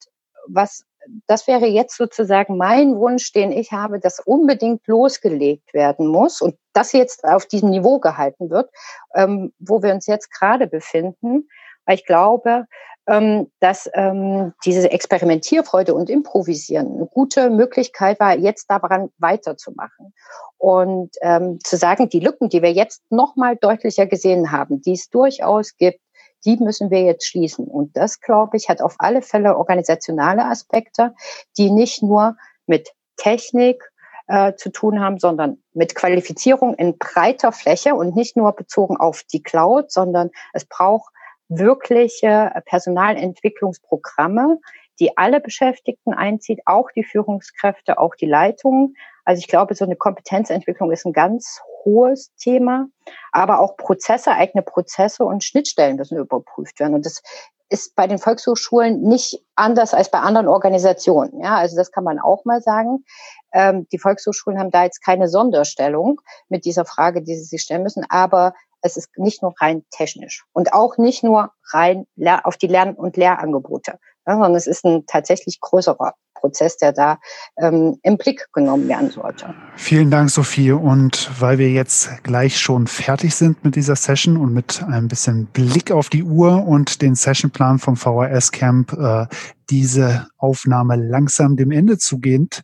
was, 0.47 0.85
das 1.27 1.47
wäre 1.47 1.67
jetzt 1.67 1.97
sozusagen 1.97 2.57
mein 2.57 2.97
Wunsch, 2.97 3.33
den 3.33 3.53
ich 3.53 3.73
habe, 3.73 4.01
dass 4.01 4.21
unbedingt 4.21 4.87
losgelegt 4.87 5.73
werden 5.75 6.07
muss 6.07 6.41
und 6.41 6.57
das 6.73 6.93
jetzt 6.93 7.25
auf 7.25 7.47
diesem 7.47 7.71
Niveau 7.71 7.99
gehalten 7.99 8.51
wird, 8.51 8.71
ähm, 9.15 9.53
wo 9.59 9.83
wir 9.83 9.93
uns 9.93 10.07
jetzt 10.07 10.31
gerade 10.33 10.67
befinden. 10.67 11.49
Weil 11.85 11.97
ich 11.97 12.07
glaube, 12.07 12.67
ähm, 13.09 13.51
dass 13.61 13.89
ähm, 13.95 14.53
diese 14.65 14.91
Experimentierfreude 14.91 15.95
und 15.95 16.11
Improvisieren 16.11 16.95
eine 16.95 17.07
gute 17.07 17.49
Möglichkeit 17.49 18.21
war, 18.21 18.37
jetzt 18.37 18.71
daran 18.71 19.09
weiterzumachen. 19.17 20.13
Und 20.59 21.17
ähm, 21.23 21.59
zu 21.65 21.79
sagen, 21.79 22.11
die 22.11 22.21
Lücken, 22.21 22.51
die 22.51 22.61
wir 22.61 22.73
jetzt 22.73 23.03
nochmal 23.11 23.57
deutlicher 23.57 24.07
gesehen 24.07 24.53
haben, 24.53 24.83
die 24.83 24.93
es 24.93 25.09
durchaus 25.09 25.77
gibt, 25.77 26.01
die 26.45 26.57
müssen 26.57 26.91
wir 26.91 27.03
jetzt 27.03 27.27
schließen. 27.27 27.67
Und 27.67 27.97
das, 27.97 28.21
glaube 28.21 28.57
ich, 28.57 28.69
hat 28.69 28.81
auf 28.81 28.97
alle 28.99 29.23
Fälle 29.23 29.57
organisationale 29.57 30.45
Aspekte, 30.45 31.15
die 31.57 31.71
nicht 31.71 32.03
nur 32.03 32.37
mit 32.67 32.91
Technik 33.17 33.83
äh, 34.29 34.55
zu 34.55 34.71
tun 34.71 35.01
haben, 35.01 35.19
sondern 35.19 35.63
mit 35.73 35.95
Qualifizierung 35.95 36.75
in 36.75 36.99
breiter 36.99 37.53
Fläche 37.53 37.95
und 37.95 38.15
nicht 38.15 38.37
nur 38.37 38.53
bezogen 38.53 38.97
auf 38.97 39.23
die 39.25 39.43
Cloud, 39.43 39.91
sondern 39.91 40.31
es 40.53 40.65
braucht 40.65 41.13
wirkliche 41.49 42.53
Personalentwicklungsprogramme, 42.67 44.59
die 45.01 45.17
alle 45.17 45.41
Beschäftigten 45.41 46.13
einzieht, 46.13 46.61
auch 46.67 46.91
die 46.91 47.05
Führungskräfte, 47.05 47.99
auch 47.99 48.15
die 48.15 48.27
Leitungen. 48.27 48.97
Also 49.25 49.41
ich 49.41 49.49
glaube, 49.49 49.75
so 49.75 49.85
eine 49.85 49.97
Kompetenzentwicklung 49.97 50.93
ist 50.93 51.07
ein 51.07 51.13
ganz 51.13 51.61
hohes 51.89 52.33
Thema, 52.37 52.87
aber 53.33 53.61
auch 53.61 53.77
Prozesse, 53.77 54.33
eigene 54.33 54.63
Prozesse 54.63 55.25
und 55.25 55.43
Schnittstellen 55.43 55.97
müssen 55.97 56.19
überprüft 56.19 56.79
werden. 56.81 56.95
Und 56.95 57.07
das 57.07 57.23
ist 57.71 57.95
bei 57.95 58.07
den 58.07 58.19
Volkshochschulen 58.19 59.03
nicht 59.03 59.43
anders 59.55 59.95
als 59.95 60.11
bei 60.11 60.21
anderen 60.21 60.49
Organisationen. 60.49 61.41
Ja, 61.41 61.57
also 61.57 61.77
das 61.77 61.93
kann 61.93 62.05
man 62.05 62.19
auch 62.19 62.45
mal 62.45 62.63
sagen. 62.63 63.05
Ähm, 63.53 63.87
die 63.93 63.99
Volkshochschulen 63.99 64.59
haben 64.59 64.71
da 64.71 64.85
jetzt 64.85 65.05
keine 65.05 65.29
Sonderstellung 65.29 66.21
mit 66.49 66.65
dieser 66.65 66.85
Frage, 66.85 67.23
die 67.23 67.37
sie 67.37 67.45
sich 67.45 67.63
stellen 67.63 67.83
müssen, 67.83 68.05
aber 68.09 68.55
es 68.81 68.97
ist 68.97 69.11
nicht 69.17 69.43
nur 69.43 69.55
rein 69.61 69.85
technisch 69.91 70.45
und 70.53 70.73
auch 70.73 70.99
nicht 70.99 71.25
nur 71.25 71.53
rein 71.73 72.07
auf 72.45 72.57
die 72.57 72.69
Lern- 72.69 72.95
und 72.95 73.17
Lehrangebote, 73.17 73.99
sondern 74.25 74.55
es 74.55 74.67
ist 74.67 74.85
ein 74.85 75.05
tatsächlich 75.07 75.61
größerer 75.61 76.15
Prozess, 76.41 76.77
der 76.77 76.93
da 76.93 77.19
ähm, 77.57 77.99
im 78.03 78.17
Blick 78.17 78.47
genommen 78.53 78.89
werden 78.89 79.11
sollte. 79.11 79.55
Vielen 79.77 80.11
Dank, 80.11 80.31
Sophie. 80.31 80.73
Und 80.73 81.31
weil 81.41 81.59
wir 81.59 81.71
jetzt 81.71 82.23
gleich 82.23 82.59
schon 82.59 82.87
fertig 82.87 83.35
sind 83.35 83.65
mit 83.65 83.77
dieser 83.77 83.97
Session 83.97 84.37
und 84.37 84.53
mit 84.53 84.83
ein 84.89 85.09
bisschen 85.09 85.47
Blick 85.47 85.91
auf 85.91 86.09
die 86.09 86.25
Uhr 86.25 86.67
und 86.67 87.03
den 87.03 87.15
Sessionplan 87.15 87.79
vom 87.79 87.97
VHS 87.97 88.53
Camp, 88.53 88.93
äh, 88.93 89.27
diese 89.71 90.29
Aufnahme 90.37 90.97
langsam 90.97 91.57
dem 91.57 91.71
Ende 91.71 91.99
zugehend, 91.99 92.63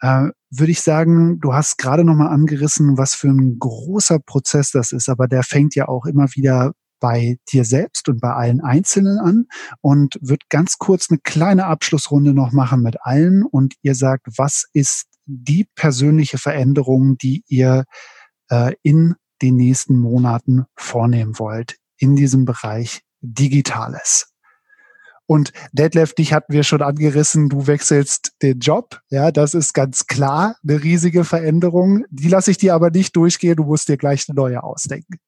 äh, 0.00 0.28
würde 0.50 0.72
ich 0.72 0.82
sagen, 0.82 1.40
du 1.40 1.54
hast 1.54 1.78
gerade 1.78 2.04
noch 2.04 2.14
mal 2.14 2.28
angerissen, 2.28 2.98
was 2.98 3.14
für 3.14 3.28
ein 3.28 3.58
großer 3.58 4.18
Prozess 4.18 4.70
das 4.70 4.92
ist, 4.92 5.08
aber 5.08 5.26
der 5.28 5.42
fängt 5.42 5.74
ja 5.74 5.88
auch 5.88 6.04
immer 6.04 6.26
wieder 6.34 6.72
bei 7.02 7.36
dir 7.52 7.64
selbst 7.64 8.08
und 8.08 8.20
bei 8.20 8.32
allen 8.32 8.60
Einzelnen 8.60 9.18
an 9.18 9.46
und 9.80 10.18
wird 10.22 10.48
ganz 10.48 10.78
kurz 10.78 11.10
eine 11.10 11.18
kleine 11.18 11.66
Abschlussrunde 11.66 12.32
noch 12.32 12.52
machen 12.52 12.80
mit 12.80 12.96
allen 13.02 13.42
und 13.44 13.74
ihr 13.82 13.96
sagt, 13.96 14.28
was 14.38 14.64
ist 14.72 15.06
die 15.26 15.66
persönliche 15.74 16.38
Veränderung, 16.38 17.18
die 17.18 17.42
ihr 17.48 17.84
äh, 18.50 18.72
in 18.82 19.16
den 19.42 19.56
nächsten 19.56 19.98
Monaten 19.98 20.64
vornehmen 20.76 21.38
wollt 21.40 21.76
in 21.98 22.14
diesem 22.14 22.44
Bereich 22.44 23.02
Digitales. 23.20 24.32
Und 25.26 25.52
Detlef, 25.72 26.14
dich 26.14 26.32
hatten 26.32 26.52
wir 26.52 26.62
schon 26.62 26.82
angerissen, 26.82 27.48
du 27.48 27.66
wechselst 27.66 28.32
den 28.42 28.60
Job. 28.60 29.00
Ja, 29.10 29.32
das 29.32 29.54
ist 29.54 29.72
ganz 29.72 30.06
klar 30.06 30.56
eine 30.62 30.82
riesige 30.82 31.24
Veränderung. 31.24 32.04
Die 32.10 32.28
lasse 32.28 32.52
ich 32.52 32.58
dir 32.58 32.74
aber 32.74 32.90
nicht 32.90 33.16
durchgehen, 33.16 33.56
du 33.56 33.64
musst 33.64 33.88
dir 33.88 33.96
gleich 33.96 34.28
eine 34.28 34.36
neue 34.36 34.62
ausdenken. 34.62 35.18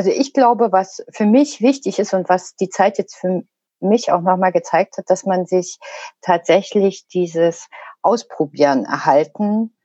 Also 0.00 0.12
ich 0.12 0.32
glaube, 0.32 0.72
was 0.72 1.04
für 1.12 1.26
mich 1.26 1.60
wichtig 1.60 1.98
ist 1.98 2.14
und 2.14 2.30
was 2.30 2.56
die 2.56 2.70
Zeit 2.70 2.96
jetzt 2.96 3.16
für 3.16 3.42
mich 3.80 4.10
auch 4.10 4.22
nochmal 4.22 4.50
gezeigt 4.50 4.96
hat, 4.96 5.10
dass 5.10 5.26
man 5.26 5.44
sich 5.44 5.78
tatsächlich 6.22 7.06
dieses 7.08 7.68
Ausprobieren 8.00 8.86
erhalten 8.86 9.76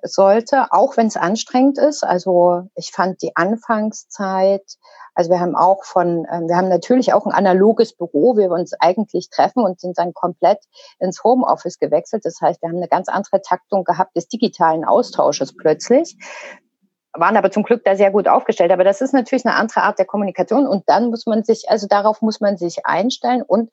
sollte, 0.00 0.70
auch 0.70 0.96
wenn 0.96 1.08
es 1.08 1.16
anstrengend 1.16 1.78
ist. 1.78 2.04
Also 2.04 2.68
ich 2.76 2.92
fand 2.92 3.20
die 3.20 3.34
Anfangszeit, 3.34 4.62
also 5.12 5.32
wir 5.32 5.40
haben 5.40 5.56
auch 5.56 5.82
von, 5.82 6.24
ähm, 6.30 6.46
wir 6.46 6.56
haben 6.56 6.68
natürlich 6.68 7.12
auch 7.12 7.26
ein 7.26 7.32
analoges 7.32 7.96
Büro, 7.96 8.36
wir 8.36 8.52
uns 8.52 8.74
eigentlich 8.78 9.28
treffen 9.28 9.64
und 9.64 9.80
sind 9.80 9.98
dann 9.98 10.14
komplett 10.14 10.58
ins 11.00 11.24
Homeoffice 11.24 11.80
gewechselt. 11.80 12.24
Das 12.24 12.40
heißt, 12.40 12.62
wir 12.62 12.68
haben 12.68 12.76
eine 12.76 12.86
ganz 12.86 13.08
andere 13.08 13.42
Taktung 13.42 13.82
gehabt 13.82 14.14
des 14.14 14.28
digitalen 14.28 14.84
Austausches 14.84 15.56
plötzlich 15.56 16.16
waren 17.14 17.36
aber 17.36 17.50
zum 17.50 17.62
Glück 17.62 17.84
da 17.84 17.94
sehr 17.96 18.10
gut 18.10 18.28
aufgestellt. 18.28 18.72
Aber 18.72 18.84
das 18.84 19.00
ist 19.00 19.14
natürlich 19.14 19.46
eine 19.46 19.54
andere 19.54 19.82
Art 19.82 19.98
der 19.98 20.06
Kommunikation 20.06 20.66
und 20.66 20.88
dann 20.88 21.10
muss 21.10 21.26
man 21.26 21.44
sich, 21.44 21.70
also 21.70 21.86
darauf 21.86 22.22
muss 22.22 22.40
man 22.40 22.56
sich 22.56 22.84
einstellen 22.84 23.42
und 23.42 23.70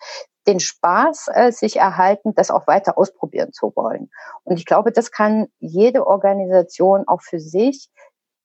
den 0.48 0.60
Spaß 0.60 1.30
äh, 1.34 1.52
sich 1.52 1.78
erhalten, 1.78 2.34
das 2.36 2.52
auch 2.52 2.68
weiter 2.68 2.98
ausprobieren 2.98 3.52
zu 3.52 3.74
wollen. 3.76 4.10
Und 4.44 4.58
ich 4.58 4.66
glaube, 4.66 4.92
das 4.92 5.12
kann 5.12 5.48
jede 5.60 6.06
Organisation 6.06 7.08
auch 7.08 7.22
für 7.22 7.40
sich 7.40 7.90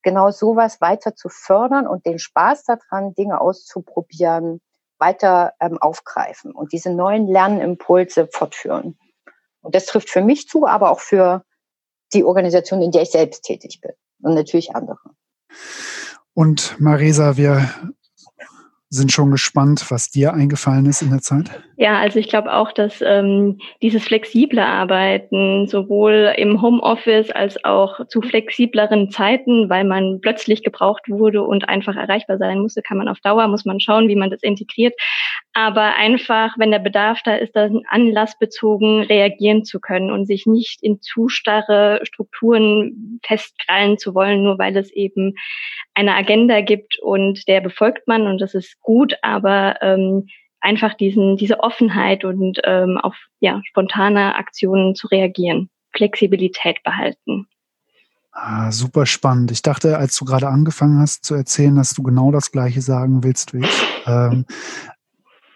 genau 0.03 0.31
sowas 0.31 0.81
weiter 0.81 1.15
zu 1.15 1.29
fördern 1.29 1.87
und 1.87 2.07
den 2.07 2.19
Spaß 2.19 2.65
daran, 2.65 3.15
Dinge 3.15 3.41
auszuprobieren, 3.41 4.61
weiter 4.99 5.53
ähm, 5.61 5.79
aufgreifen 5.79 6.53
und 6.53 6.73
diese 6.73 6.91
neuen 6.91 7.27
Lernimpulse 7.27 8.29
fortführen. 8.33 8.99
Und 9.61 9.75
das 9.75 9.87
trifft 9.87 10.09
für 10.09 10.23
mich 10.23 10.49
zu, 10.49 10.67
aber 10.67 10.91
auch 10.91 11.01
für 11.01 11.45
die 12.13 12.25
Organisation, 12.25 12.83
in 12.83 12.93
der 12.93 13.03
ich 13.03 13.11
selbst 13.11 13.43
tätig 13.43 13.81
bin 13.83 13.93
und 14.21 14.35
natürlich 14.35 14.75
andere. 14.75 14.99
Und 16.35 16.79
Marisa, 16.79 17.37
wir 17.37 17.71
sind 18.91 19.13
schon 19.13 19.31
gespannt, 19.31 19.91
was 19.91 20.11
dir 20.11 20.33
eingefallen 20.35 20.87
ist 20.87 21.03
in 21.03 21.11
der 21.11 21.23
Zeit. 21.23 21.51
Ja, 21.79 21.99
also 21.99 22.19
ich 22.19 22.29
glaube 22.29 22.55
auch, 22.55 22.73
dass 22.73 23.03
ähm, 23.03 23.59
dieses 23.83 24.03
flexible 24.03 24.61
Arbeiten 24.61 25.67
sowohl 25.67 26.33
im 26.39 26.63
Homeoffice 26.63 27.31
als 27.31 27.63
auch 27.65 28.07
zu 28.07 28.23
flexibleren 28.23 29.11
Zeiten, 29.11 29.69
weil 29.69 29.85
man 29.85 30.21
plötzlich 30.23 30.63
gebraucht 30.63 31.03
wurde 31.09 31.43
und 31.43 31.69
einfach 31.69 31.95
erreichbar 31.95 32.39
sein 32.39 32.61
musste, 32.61 32.81
kann 32.81 32.97
man 32.97 33.09
auf 33.09 33.21
Dauer, 33.21 33.47
muss 33.49 33.67
man 33.67 33.79
schauen, 33.79 34.09
wie 34.09 34.17
man 34.17 34.31
das 34.31 34.43
integriert. 34.43 34.95
Aber 35.53 35.97
einfach, 35.97 36.55
wenn 36.57 36.71
der 36.71 36.79
Bedarf 36.79 37.21
da 37.25 37.35
ist, 37.37 37.55
dann 37.55 37.83
anlassbezogen 37.91 39.03
reagieren 39.03 39.65
zu 39.65 39.79
können 39.79 40.11
und 40.11 40.25
sich 40.25 40.47
nicht 40.47 40.83
in 40.83 41.03
zu 41.03 41.29
starre 41.29 42.01
Strukturen 42.05 43.21
festkrallen 43.23 43.99
zu 43.99 44.15
wollen, 44.15 44.43
nur 44.43 44.59
weil 44.59 44.75
es 44.79 44.91
eben 44.93 45.35
eine 45.93 46.15
Agenda 46.15 46.63
gibt 46.63 46.99
und 47.03 47.47
der 47.49 47.61
befolgt 47.61 48.09
man 48.09 48.27
und 48.27 48.41
das 48.41 48.55
ist 48.55 48.81
gut, 48.81 49.15
aber 49.21 49.77
ähm, 49.83 50.27
einfach 50.61 50.95
diesen, 50.95 51.37
diese 51.37 51.61
Offenheit 51.61 52.25
und 52.25 52.61
ähm, 52.65 52.99
auf 52.99 53.15
ja, 53.41 53.61
spontane 53.65 54.35
Aktionen 54.37 54.95
zu 54.95 55.07
reagieren, 55.09 55.71
Flexibilität 55.95 56.83
behalten. 56.83 57.47
Ah, 58.33 58.71
super 58.71 59.07
spannend. 59.07 59.51
Ich 59.51 59.63
dachte, 59.63 59.97
als 59.97 60.15
du 60.17 60.27
gerade 60.27 60.49
angefangen 60.49 60.99
hast 61.01 61.25
zu 61.25 61.35
erzählen, 61.35 61.75
dass 61.75 61.95
du 61.95 62.03
genau 62.03 62.33
das 62.33 62.53
Gleiche 62.53 62.83
sagen 62.83 63.25
willst 63.25 63.55
wie 63.55 63.61
ich. 63.61 63.83
Ähm, 64.09 64.45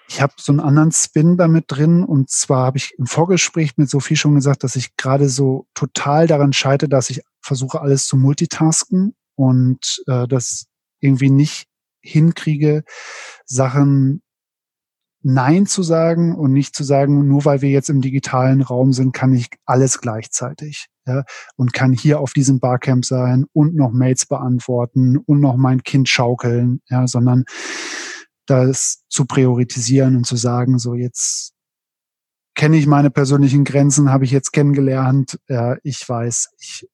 ich 0.08 0.20
habe 0.20 0.32
so 0.36 0.50
einen 0.50 0.58
anderen 0.58 0.90
Spin 0.90 1.36
damit 1.36 1.66
drin 1.68 2.02
und 2.02 2.30
zwar 2.30 2.66
habe 2.66 2.78
ich 2.78 2.94
im 2.98 3.06
Vorgespräch 3.06 3.76
mit 3.76 3.88
Sophie 3.88 4.16
schon 4.16 4.34
gesagt, 4.34 4.64
dass 4.64 4.74
ich 4.74 4.96
gerade 4.96 5.28
so 5.28 5.68
total 5.72 6.26
daran 6.26 6.52
scheite, 6.52 6.88
dass 6.88 7.10
ich 7.10 7.22
versuche, 7.40 7.80
alles 7.80 8.08
zu 8.08 8.16
multitasken 8.16 9.14
und 9.36 10.02
äh, 10.08 10.26
das 10.26 10.66
irgendwie 10.98 11.30
nicht 11.30 11.68
hinkriege, 12.00 12.82
Sachen 13.44 14.22
Nein 15.22 15.66
zu 15.66 15.82
sagen 15.82 16.34
und 16.34 16.52
nicht 16.52 16.74
zu 16.74 16.82
sagen, 16.82 17.28
nur 17.28 17.44
weil 17.44 17.60
wir 17.60 17.70
jetzt 17.70 17.90
im 17.90 18.00
digitalen 18.00 18.62
Raum 18.62 18.92
sind, 18.92 19.12
kann 19.12 19.32
ich 19.34 19.48
alles 19.66 20.00
gleichzeitig. 20.00 20.86
Ja, 21.06 21.24
und 21.56 21.72
kann 21.72 21.92
hier 21.92 22.20
auf 22.20 22.32
diesem 22.32 22.60
Barcamp 22.60 23.04
sein 23.04 23.46
und 23.52 23.74
noch 23.74 23.90
Mails 23.90 24.26
beantworten 24.26 25.16
und 25.18 25.40
noch 25.40 25.56
mein 25.56 25.82
Kind 25.82 26.08
schaukeln, 26.08 26.82
ja, 26.88 27.06
sondern 27.06 27.44
das 28.46 29.02
zu 29.08 29.24
priorisieren 29.24 30.16
und 30.16 30.26
zu 30.26 30.36
sagen, 30.36 30.78
so 30.78 30.94
jetzt 30.94 31.52
kenne 32.54 32.76
ich 32.76 32.86
meine 32.86 33.10
persönlichen 33.10 33.64
Grenzen, 33.64 34.10
habe 34.10 34.24
ich 34.24 34.30
jetzt 34.30 34.52
kennengelernt, 34.52 35.38
ja, 35.48 35.76
ich 35.82 36.06
weiß, 36.06 36.50
ich 36.58 36.86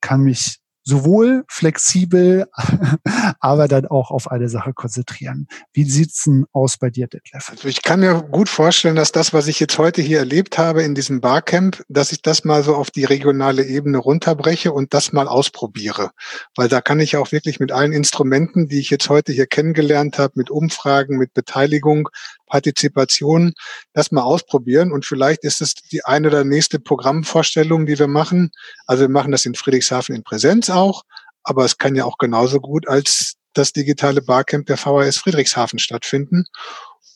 kann 0.00 0.20
mich 0.20 0.58
sowohl 0.84 1.44
flexibel, 1.48 2.46
aber 3.40 3.68
dann 3.68 3.86
auch 3.86 4.10
auf 4.10 4.30
eine 4.30 4.48
Sache 4.48 4.74
konzentrieren. 4.74 5.48
Wie 5.72 5.84
sieht's 5.84 6.24
denn 6.24 6.46
aus 6.52 6.76
bei 6.76 6.90
dir, 6.90 7.06
Detlef? 7.06 7.48
Also 7.50 7.68
ich 7.68 7.82
kann 7.82 8.00
mir 8.00 8.22
gut 8.22 8.50
vorstellen, 8.50 8.94
dass 8.94 9.10
das, 9.10 9.32
was 9.32 9.46
ich 9.46 9.58
jetzt 9.60 9.78
heute 9.78 10.02
hier 10.02 10.18
erlebt 10.18 10.58
habe 10.58 10.82
in 10.82 10.94
diesem 10.94 11.22
Barcamp, 11.22 11.82
dass 11.88 12.12
ich 12.12 12.20
das 12.20 12.44
mal 12.44 12.62
so 12.62 12.76
auf 12.76 12.90
die 12.90 13.04
regionale 13.04 13.64
Ebene 13.64 13.98
runterbreche 13.98 14.72
und 14.72 14.92
das 14.92 15.12
mal 15.12 15.26
ausprobiere. 15.26 16.10
Weil 16.54 16.68
da 16.68 16.82
kann 16.82 17.00
ich 17.00 17.16
auch 17.16 17.32
wirklich 17.32 17.60
mit 17.60 17.72
allen 17.72 17.92
Instrumenten, 17.92 18.68
die 18.68 18.78
ich 18.78 18.90
jetzt 18.90 19.08
heute 19.08 19.32
hier 19.32 19.46
kennengelernt 19.46 20.18
habe, 20.18 20.34
mit 20.36 20.50
Umfragen, 20.50 21.16
mit 21.16 21.32
Beteiligung, 21.32 22.10
Partizipation, 22.46 23.54
das 23.94 24.12
mal 24.12 24.22
ausprobieren. 24.22 24.92
Und 24.92 25.04
vielleicht 25.04 25.44
ist 25.44 25.60
es 25.60 25.74
die 25.74 26.04
eine 26.04 26.28
oder 26.28 26.44
nächste 26.44 26.78
Programmvorstellung, 26.78 27.86
die 27.86 27.98
wir 27.98 28.06
machen. 28.06 28.50
Also 28.86 29.02
wir 29.02 29.08
machen 29.08 29.32
das 29.32 29.46
in 29.46 29.54
Friedrichshafen 29.54 30.14
in 30.14 30.22
Präsenz 30.22 30.70
auch, 30.74 31.04
aber 31.42 31.64
es 31.64 31.78
kann 31.78 31.94
ja 31.94 32.04
auch 32.04 32.18
genauso 32.18 32.60
gut 32.60 32.88
als 32.88 33.36
das 33.52 33.72
digitale 33.72 34.20
Barcamp 34.20 34.66
der 34.66 34.76
VHS 34.76 35.18
Friedrichshafen 35.18 35.78
stattfinden. 35.78 36.44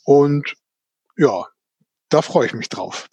Und 0.04 0.54
ja, 1.16 1.46
da 2.08 2.22
freue 2.22 2.46
ich 2.46 2.54
mich 2.54 2.68
drauf. 2.68 3.08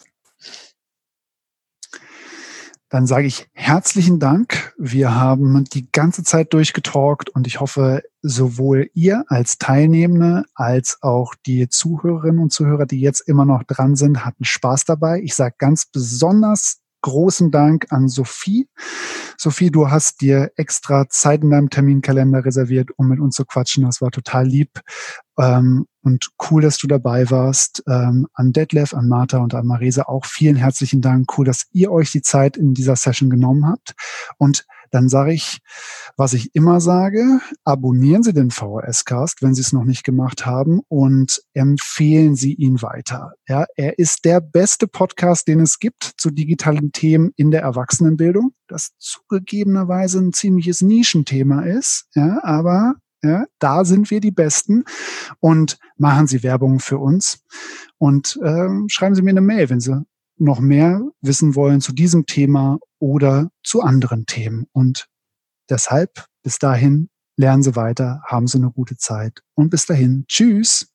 Dann 2.89 3.08
sage 3.08 3.28
ich 3.28 3.48
herzlichen 3.54 4.20
Dank. 4.20 4.74
Wir 4.78 5.16
haben 5.16 5.66
die 5.66 5.91
ganze 5.91 6.24
Zeit 6.24 6.54
durchgetalkt 6.54 7.30
und 7.30 7.48
ich 7.48 7.60
hoffe, 7.60 8.04
sowohl 8.22 8.89
ihr 8.93 9.26
als 9.28 9.58
Teilnehmende 9.58 10.46
als 10.54 11.00
auch 11.02 11.34
die 11.46 11.68
Zuhörerinnen 11.68 12.39
und 12.39 12.54
Zuhörer, 12.54 12.86
die 12.86 13.02
jetzt 13.02 13.22
immer 13.22 13.43
noch 13.43 13.64
dran 13.64 13.96
sind, 13.96 14.24
hatten 14.24 14.46
Spaß 14.46 14.86
dabei. 14.86 15.20
Ich 15.22 15.34
sage 15.34 15.56
ganz 15.58 15.88
besonders 15.88 16.78
großen 17.06 17.51
Dank 17.51 17.86
an 17.91 18.08
Sophie. 18.10 18.68
Sophie, 19.38 19.70
du 19.70 19.91
hast 19.91 20.22
dir 20.22 20.51
extra 20.56 21.08
Zeit 21.08 21.43
in 21.43 21.51
deinem 21.51 21.70
Terminkalender 21.70 22.43
reserviert, 22.43 22.89
um 22.97 23.10
mit 23.10 23.20
uns 23.20 23.36
zu 23.36 23.45
quatschen. 23.45 23.86
Das 23.86 24.01
war 24.01 24.10
total 24.10 24.47
lieb. 24.47 24.82
Ähm, 25.38 25.86
und 26.01 26.32
cool, 26.49 26.64
dass 26.64 26.80
du 26.80 26.88
dabei 26.88 27.30
warst. 27.30 27.84
Ähm, 27.88 28.28
an 28.34 28.53
Detlef, 28.53 28.95
an 28.95 29.08
Martha 29.08 29.38
und 29.38 29.53
an 29.53 29.68
Marese 29.68 30.10
auch 30.10 30.26
vielen 30.26 30.56
herzlichen 30.56 31.01
Dank. 31.01 31.38
Cool, 31.38 31.45
dass 31.45 31.68
ihr 31.74 31.91
euch 31.91 32.12
die 32.12 32.24
Zeit 32.24 32.58
in 32.58 32.74
dieser 32.74 32.95
Session 32.95 33.30
genommen 33.30 33.68
habt. 33.68 33.93
Und 34.39 34.66
dann 34.92 35.10
sage 35.10 35.34
ich, 35.34 35.60
was 36.18 36.34
ich 36.34 36.56
immer 36.56 36.80
sage, 36.80 37.40
abonnieren 37.64 38.24
Sie 38.24 38.34
den 38.34 38.52
VHS-Cast, 38.52 39.42
wenn 39.42 39.54
Sie 39.54 39.62
es 39.62 39.74
noch 39.74 39.84
nicht 39.84 40.04
gemacht 40.04 40.46
haben 40.46 40.82
und 40.88 41.42
empfehlen 41.54 42.36
Sie 42.36 42.54
ihn 42.54 42.82
weiter. 42.82 43.34
Ja, 43.48 43.66
er 43.76 44.00
ist 44.00 44.26
der 44.26 44.42
beste 44.42 44.88
Podcast, 44.88 45.48
den 45.48 45.60
es 45.60 45.80
gibt 45.80 46.14
zu 46.18 46.32
digitalen 46.32 46.92
Themen 46.92 47.32
in 47.36 47.52
der 47.52 47.62
Erwachsenenbildung, 47.62 48.52
das 48.68 48.92
zugegebenerweise 48.98 50.20
ein 50.20 50.34
ziemliches 50.34 50.82
Nischenthema 50.82 51.64
ist, 51.64 52.08
ja, 52.16 52.40
aber 52.44 52.96
ja, 53.24 53.46
da 53.60 53.86
sind 53.86 54.12
wir 54.12 54.20
die 54.20 54.32
Besten 54.32 54.84
und 55.40 55.80
machen 55.98 56.28
Sie 56.28 56.44
Werbung 56.44 56.80
für 56.80 57.00
uns 57.00 57.44
und 57.98 58.40
äh, 58.44 58.70
schreiben 58.88 59.16
Sie 59.16 59.24
mir 59.24 59.32
eine 59.32 59.42
Mail, 59.42 59.70
wenn 59.70 59.80
Sie 59.80 60.06
noch 60.38 60.60
mehr 60.60 61.02
wissen 61.22 61.56
wollen 61.56 61.82
zu 61.82 61.94
diesem 61.94 62.26
Thema 62.26 62.80
oder 63.00 63.50
zu 63.64 63.82
anderen 63.82 64.26
Themen. 64.26 64.66
Und 64.72 65.08
deshalb 65.70 66.26
bis 66.44 66.60
dahin 66.60 67.10
lernen 67.38 67.64
Sie 67.64 67.76
weiter, 67.76 68.22
haben 68.26 68.48
Sie 68.48 68.58
eine 68.58 68.72
gute 68.72 68.98
Zeit 68.98 69.42
und 69.56 69.70
bis 69.70 69.86
dahin, 69.86 70.26
tschüss. 70.28 70.95